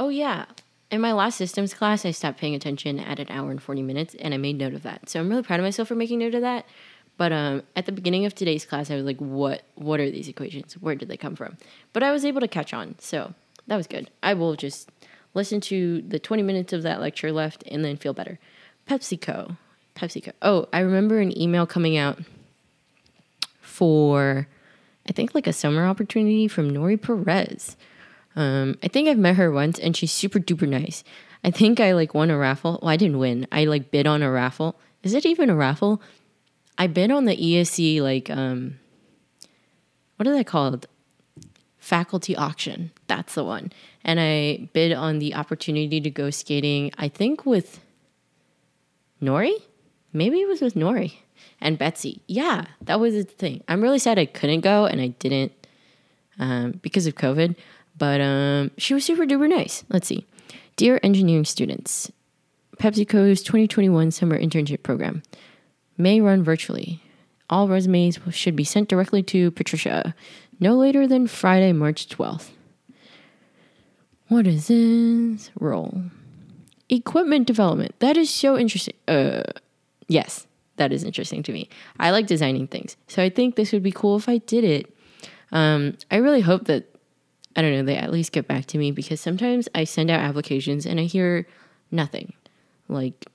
Oh, 0.00 0.08
yeah. 0.08 0.46
In 0.90 1.00
my 1.00 1.12
last 1.12 1.38
systems 1.38 1.74
class, 1.74 2.04
I 2.04 2.10
stopped 2.10 2.40
paying 2.40 2.56
attention 2.56 2.98
at 2.98 3.20
an 3.20 3.28
hour 3.30 3.52
and 3.52 3.62
40 3.62 3.82
minutes, 3.82 4.16
and 4.18 4.34
I 4.34 4.36
made 4.36 4.58
note 4.58 4.74
of 4.74 4.82
that. 4.82 5.08
So 5.08 5.20
I'm 5.20 5.28
really 5.28 5.44
proud 5.44 5.60
of 5.60 5.64
myself 5.64 5.86
for 5.86 5.94
making 5.94 6.18
note 6.18 6.34
of 6.34 6.40
that. 6.40 6.66
But 7.18 7.30
um, 7.30 7.62
at 7.76 7.86
the 7.86 7.92
beginning 7.92 8.26
of 8.26 8.34
today's 8.34 8.66
class, 8.66 8.90
I 8.90 8.96
was 8.96 9.04
like, 9.04 9.18
what, 9.18 9.62
what 9.76 10.00
are 10.00 10.10
these 10.10 10.26
equations? 10.26 10.72
Where 10.74 10.96
did 10.96 11.06
they 11.06 11.16
come 11.16 11.36
from? 11.36 11.56
But 11.92 12.02
I 12.02 12.10
was 12.10 12.24
able 12.24 12.40
to 12.40 12.48
catch 12.48 12.74
on. 12.74 12.96
So 12.98 13.32
that 13.68 13.76
was 13.76 13.86
good. 13.86 14.10
I 14.24 14.34
will 14.34 14.56
just 14.56 14.90
listen 15.34 15.60
to 15.60 16.02
the 16.02 16.18
20 16.18 16.42
minutes 16.42 16.72
of 16.72 16.82
that 16.82 17.00
lecture 17.00 17.30
left 17.30 17.62
and 17.68 17.84
then 17.84 17.96
feel 17.96 18.12
better. 18.12 18.40
PepsiCo. 18.88 19.56
PepsiCo. 19.98 20.32
Oh, 20.42 20.68
I 20.72 20.80
remember 20.80 21.18
an 21.18 21.38
email 21.38 21.66
coming 21.66 21.96
out 21.96 22.18
for, 23.60 24.48
I 25.08 25.12
think, 25.12 25.34
like 25.34 25.46
a 25.46 25.52
summer 25.52 25.86
opportunity 25.86 26.48
from 26.48 26.70
Nori 26.70 27.00
Perez. 27.00 27.76
Um, 28.36 28.78
I 28.82 28.88
think 28.88 29.08
I've 29.08 29.18
met 29.18 29.36
her 29.36 29.50
once 29.50 29.78
and 29.78 29.96
she's 29.96 30.12
super 30.12 30.38
duper 30.38 30.68
nice. 30.68 31.02
I 31.42 31.50
think 31.50 31.80
I 31.80 31.92
like 31.92 32.14
won 32.14 32.30
a 32.30 32.38
raffle. 32.38 32.78
Well, 32.82 32.90
I 32.90 32.96
didn't 32.96 33.18
win. 33.18 33.46
I 33.50 33.64
like 33.64 33.90
bid 33.90 34.06
on 34.06 34.22
a 34.22 34.30
raffle. 34.30 34.78
Is 35.02 35.14
it 35.14 35.26
even 35.26 35.50
a 35.50 35.56
raffle? 35.56 36.02
I 36.76 36.86
bid 36.86 37.10
on 37.10 37.24
the 37.24 37.36
ESC 37.36 38.00
like 38.00 38.30
um 38.30 38.78
what 40.16 40.26
are 40.26 40.34
they 40.34 40.44
called? 40.44 40.86
Faculty 41.78 42.36
auction. 42.36 42.90
That's 43.06 43.34
the 43.34 43.44
one. 43.44 43.72
And 44.04 44.18
I 44.20 44.68
bid 44.72 44.92
on 44.92 45.20
the 45.20 45.34
opportunity 45.34 46.00
to 46.00 46.10
go 46.10 46.30
skating, 46.30 46.92
I 46.98 47.08
think 47.08 47.46
with 47.46 47.80
Nori? 49.22 49.54
Maybe 50.12 50.40
it 50.40 50.48
was 50.48 50.60
with 50.60 50.74
Nori 50.74 51.14
and 51.60 51.78
Betsy. 51.78 52.22
Yeah, 52.26 52.66
that 52.82 53.00
was 53.00 53.14
the 53.14 53.24
thing. 53.24 53.62
I'm 53.68 53.82
really 53.82 53.98
sad 53.98 54.18
I 54.18 54.26
couldn't 54.26 54.60
go 54.60 54.86
and 54.86 55.00
I 55.00 55.08
didn't 55.08 55.52
um, 56.38 56.80
because 56.82 57.06
of 57.06 57.14
COVID. 57.14 57.56
But 57.96 58.20
um, 58.20 58.70
she 58.78 58.94
was 58.94 59.04
super 59.04 59.24
duper 59.24 59.48
nice. 59.48 59.84
Let's 59.88 60.06
see. 60.06 60.24
Dear 60.76 61.00
engineering 61.02 61.44
students, 61.44 62.12
PepsiCo's 62.78 63.42
2021 63.42 64.12
summer 64.12 64.38
internship 64.38 64.84
program 64.84 65.22
may 65.96 66.20
run 66.20 66.44
virtually. 66.44 67.02
All 67.50 67.66
resumes 67.66 68.18
should 68.30 68.54
be 68.54 68.64
sent 68.64 68.88
directly 68.88 69.22
to 69.24 69.50
Patricia 69.50 70.14
no 70.60 70.74
later 70.74 71.06
than 71.06 71.26
Friday, 71.26 71.72
March 71.72 72.08
12th. 72.08 72.50
What 74.28 74.46
is 74.46 74.68
this? 74.68 75.50
role? 75.58 76.02
Equipment 76.88 77.46
development. 77.46 77.94
That 78.00 78.16
is 78.16 78.30
so 78.30 78.58
interesting. 78.58 78.94
Uh, 79.06 79.42
yes, 80.08 80.46
that 80.76 80.92
is 80.92 81.04
interesting 81.04 81.42
to 81.44 81.52
me. 81.52 81.68
I 81.98 82.10
like 82.10 82.26
designing 82.26 82.66
things. 82.66 82.96
So 83.06 83.22
I 83.22 83.30
think 83.30 83.56
this 83.56 83.72
would 83.72 83.82
be 83.82 83.92
cool 83.92 84.16
if 84.16 84.28
I 84.28 84.38
did 84.38 84.64
it. 84.64 84.94
Um, 85.52 85.96
I 86.10 86.16
really 86.16 86.40
hope 86.40 86.64
that, 86.64 86.84
I 87.56 87.62
don't 87.62 87.72
know, 87.72 87.82
they 87.82 87.96
at 87.96 88.12
least 88.12 88.32
get 88.32 88.46
back 88.46 88.66
to 88.66 88.78
me 88.78 88.90
because 88.90 89.20
sometimes 89.20 89.68
I 89.74 89.84
send 89.84 90.10
out 90.10 90.20
applications 90.20 90.86
and 90.86 91.00
I 91.00 91.04
hear 91.04 91.46
nothing. 91.90 92.32
Like, 92.88 93.26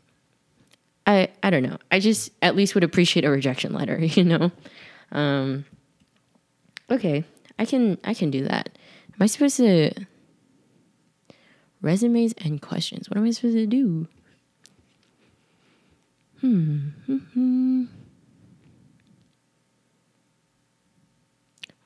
I, 1.05 1.29
I 1.41 1.49
don't 1.49 1.63
know. 1.63 1.77
I 1.91 1.99
just 1.99 2.31
at 2.41 2.55
least 2.55 2.75
would 2.75 2.83
appreciate 2.83 3.25
a 3.25 3.29
rejection 3.29 3.73
letter, 3.73 3.97
you 4.03 4.23
know? 4.23 4.51
Um, 5.11 5.65
okay, 6.89 7.23
I 7.59 7.65
can, 7.65 7.97
I 8.03 8.13
can 8.13 8.31
do 8.31 8.43
that. 8.45 8.69
Am 9.13 9.21
I 9.21 9.27
supposed 9.27 9.57
to 9.57 9.93
resumes 11.83 12.33
and 12.43 12.59
questions. 12.59 13.09
What 13.09 13.17
am 13.17 13.25
I 13.25 13.31
supposed 13.31 13.57
to 13.57 13.67
do? 13.67 14.07
Hmm. 16.43 16.89
hmm 17.07 17.85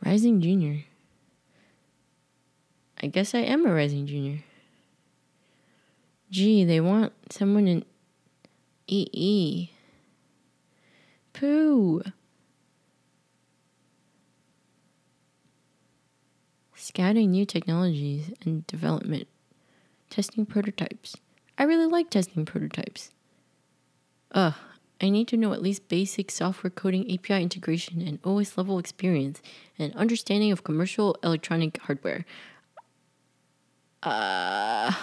Rising 0.04 0.42
junior. 0.42 0.84
I 3.04 3.06
guess 3.06 3.36
I 3.36 3.42
am 3.42 3.68
a 3.68 3.72
rising 3.72 4.08
junior. 4.08 4.40
Gee, 6.32 6.66
they 6.66 6.82
want 6.82 7.14
someone 7.32 7.68
in 7.68 7.86
EE. 8.88 9.70
Pooh. 11.34 12.02
Scouting 16.74 17.30
new 17.30 17.46
technologies 17.46 18.34
and 18.44 18.66
development 18.66 19.28
testing 20.10 20.48
prototypes. 20.48 21.16
I 21.60 21.64
really 21.64 21.86
like 21.86 22.10
testing 22.10 22.44
prototypes. 22.46 23.12
Ugh, 24.32 24.54
I 25.02 25.10
need 25.10 25.28
to 25.30 25.38
know 25.38 25.54
at 25.54 25.62
least 25.62 25.88
basic 25.88 26.32
software 26.32 26.72
coding, 26.72 27.12
API 27.12 27.42
integration, 27.42 28.02
and 28.02 28.20
OS 28.24 28.58
level 28.58 28.80
experience 28.80 29.42
and 29.78 29.96
understanding 29.96 30.52
of 30.52 30.64
commercial 30.64 31.18
electronic 31.24 31.78
hardware. 31.82 32.26
Uh, 34.04 34.94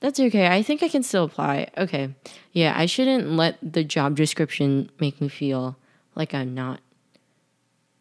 that's 0.00 0.20
okay. 0.20 0.48
I 0.48 0.62
think 0.62 0.82
I 0.82 0.88
can 0.88 1.02
still 1.02 1.24
apply. 1.24 1.68
Okay. 1.78 2.14
Yeah, 2.52 2.74
I 2.76 2.86
shouldn't 2.86 3.30
let 3.30 3.56
the 3.62 3.84
job 3.84 4.16
description 4.16 4.90
make 5.00 5.20
me 5.20 5.28
feel 5.28 5.76
like 6.14 6.34
I'm 6.34 6.54
not 6.54 6.80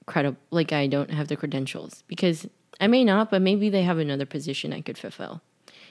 credible, 0.06 0.38
like 0.52 0.73
I 0.73 0.88
don't 0.88 1.12
have 1.12 1.28
the 1.28 1.36
credentials 1.36 2.04
because 2.08 2.47
I 2.82 2.88
may 2.88 3.04
not, 3.04 3.32
but 3.32 3.41
maybe 3.41 3.69
they 3.69 3.84
have 3.84 3.99
another 3.99 4.26
position 4.26 4.73
I 4.73 4.82
could 4.82 4.97
fulfill. 4.97 5.41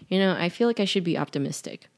You 0.08 0.18
know, 0.18 0.36
I 0.38 0.48
feel 0.48 0.68
like 0.68 0.80
I 0.80 0.84
should 0.84 1.04
be 1.04 1.16
optimistic. 1.16 1.88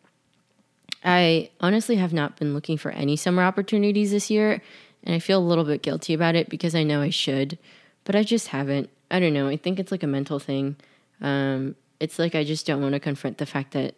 I 1.04 1.50
honestly 1.60 1.96
have 1.96 2.12
not 2.12 2.36
been 2.36 2.54
looking 2.54 2.78
for 2.78 2.90
any 2.90 3.16
summer 3.16 3.42
opportunities 3.42 4.10
this 4.10 4.30
year, 4.30 4.62
and 5.02 5.14
I 5.14 5.18
feel 5.18 5.38
a 5.38 5.44
little 5.44 5.64
bit 5.64 5.82
guilty 5.82 6.14
about 6.14 6.34
it 6.34 6.48
because 6.48 6.74
I 6.74 6.82
know 6.82 7.02
I 7.02 7.10
should, 7.10 7.58
but 8.04 8.16
I 8.16 8.22
just 8.22 8.48
haven't. 8.48 8.88
I 9.10 9.20
don't 9.20 9.34
know. 9.34 9.48
I 9.48 9.56
think 9.56 9.78
it's 9.78 9.92
like 9.92 10.02
a 10.02 10.08
mental 10.08 10.38
thing. 10.38 10.76
Um, 11.20 11.76
it's 12.00 12.18
like 12.18 12.34
I 12.34 12.42
just 12.42 12.66
don't 12.66 12.82
want 12.82 12.94
to 12.94 13.00
confront 13.00 13.38
the 13.38 13.46
fact 13.46 13.72
that 13.72 13.94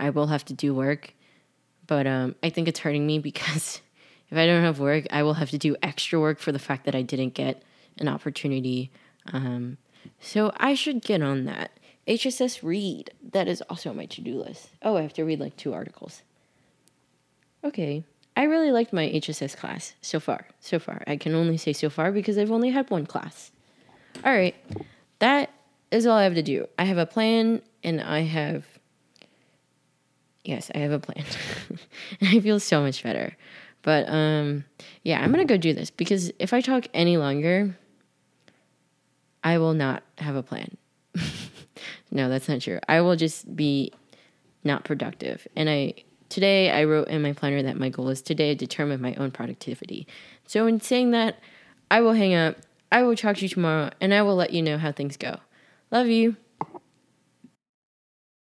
I 0.00 0.10
will 0.10 0.28
have 0.28 0.44
to 0.46 0.54
do 0.54 0.74
work, 0.74 1.12
but 1.86 2.06
um, 2.06 2.34
I 2.42 2.50
think 2.50 2.66
it's 2.66 2.80
hurting 2.80 3.06
me 3.06 3.18
because 3.18 3.82
if 4.30 4.38
I 4.38 4.46
don't 4.46 4.64
have 4.64 4.78
work, 4.78 5.06
I 5.10 5.22
will 5.22 5.34
have 5.34 5.50
to 5.50 5.58
do 5.58 5.76
extra 5.82 6.18
work 6.18 6.38
for 6.38 6.50
the 6.50 6.58
fact 6.58 6.86
that 6.86 6.94
I 6.94 7.02
didn't 7.02 7.34
get 7.34 7.62
an 7.98 8.08
opportunity. 8.08 8.90
Um, 9.32 9.76
so 10.18 10.52
I 10.56 10.74
should 10.74 11.02
get 11.02 11.22
on 11.22 11.44
that. 11.44 11.78
HSS 12.08 12.62
read. 12.62 13.12
That 13.32 13.48
is 13.48 13.62
also 13.68 13.90
on 13.90 13.96
my 13.96 14.06
to 14.06 14.20
do 14.20 14.40
list. 14.40 14.68
Oh, 14.82 14.96
I 14.96 15.02
have 15.02 15.14
to 15.14 15.24
read 15.24 15.40
like 15.40 15.56
two 15.56 15.72
articles. 15.72 16.22
Okay. 17.64 18.04
I 18.36 18.44
really 18.44 18.70
liked 18.70 18.92
my 18.92 19.08
HSS 19.08 19.56
class 19.56 19.94
so 20.00 20.20
far. 20.20 20.46
So 20.60 20.78
far. 20.78 21.02
I 21.06 21.16
can 21.16 21.34
only 21.34 21.56
say 21.56 21.72
so 21.72 21.90
far 21.90 22.12
because 22.12 22.38
I've 22.38 22.50
only 22.50 22.70
had 22.70 22.90
one 22.90 23.06
class. 23.06 23.50
All 24.24 24.32
right. 24.32 24.54
That 25.18 25.50
is 25.90 26.06
all 26.06 26.16
I 26.16 26.24
have 26.24 26.34
to 26.34 26.42
do. 26.42 26.66
I 26.78 26.84
have 26.84 26.98
a 26.98 27.06
plan 27.06 27.62
and 27.82 28.00
I 28.00 28.20
have. 28.20 28.64
Yes, 30.44 30.70
I 30.74 30.78
have 30.78 30.92
a 30.92 30.98
plan. 30.98 31.24
I 32.22 32.40
feel 32.40 32.58
so 32.58 32.80
much 32.80 33.02
better. 33.02 33.36
But 33.82 34.08
um 34.08 34.64
yeah, 35.02 35.20
I'm 35.22 35.32
going 35.32 35.46
to 35.46 35.52
go 35.52 35.58
do 35.58 35.72
this 35.72 35.90
because 35.90 36.32
if 36.38 36.52
I 36.52 36.60
talk 36.60 36.86
any 36.94 37.16
longer, 37.16 37.76
I 39.42 39.58
will 39.58 39.74
not 39.74 40.02
have 40.18 40.36
a 40.36 40.42
plan. 40.42 40.76
no, 42.10 42.28
that's 42.28 42.48
not 42.48 42.60
true. 42.60 42.78
I 42.88 43.00
will 43.00 43.16
just 43.16 43.54
be 43.54 43.92
not 44.64 44.84
productive. 44.84 45.46
And 45.56 45.68
I 45.68 45.94
today 46.28 46.70
I 46.70 46.84
wrote 46.84 47.08
in 47.08 47.22
my 47.22 47.32
planner 47.32 47.62
that 47.62 47.76
my 47.76 47.88
goal 47.88 48.08
is 48.08 48.22
today 48.22 48.54
to 48.54 48.54
determine 48.54 49.00
my 49.00 49.14
own 49.14 49.30
productivity. 49.30 50.06
So 50.46 50.66
in 50.66 50.80
saying 50.80 51.10
that, 51.10 51.38
I 51.90 52.00
will 52.00 52.14
hang 52.14 52.34
up. 52.34 52.56
I 52.90 53.02
will 53.02 53.16
talk 53.16 53.36
to 53.36 53.42
you 53.42 53.48
tomorrow 53.48 53.90
and 54.00 54.14
I 54.14 54.22
will 54.22 54.36
let 54.36 54.52
you 54.52 54.62
know 54.62 54.78
how 54.78 54.92
things 54.92 55.16
go. 55.16 55.36
Love 55.90 56.08
you. 56.08 56.36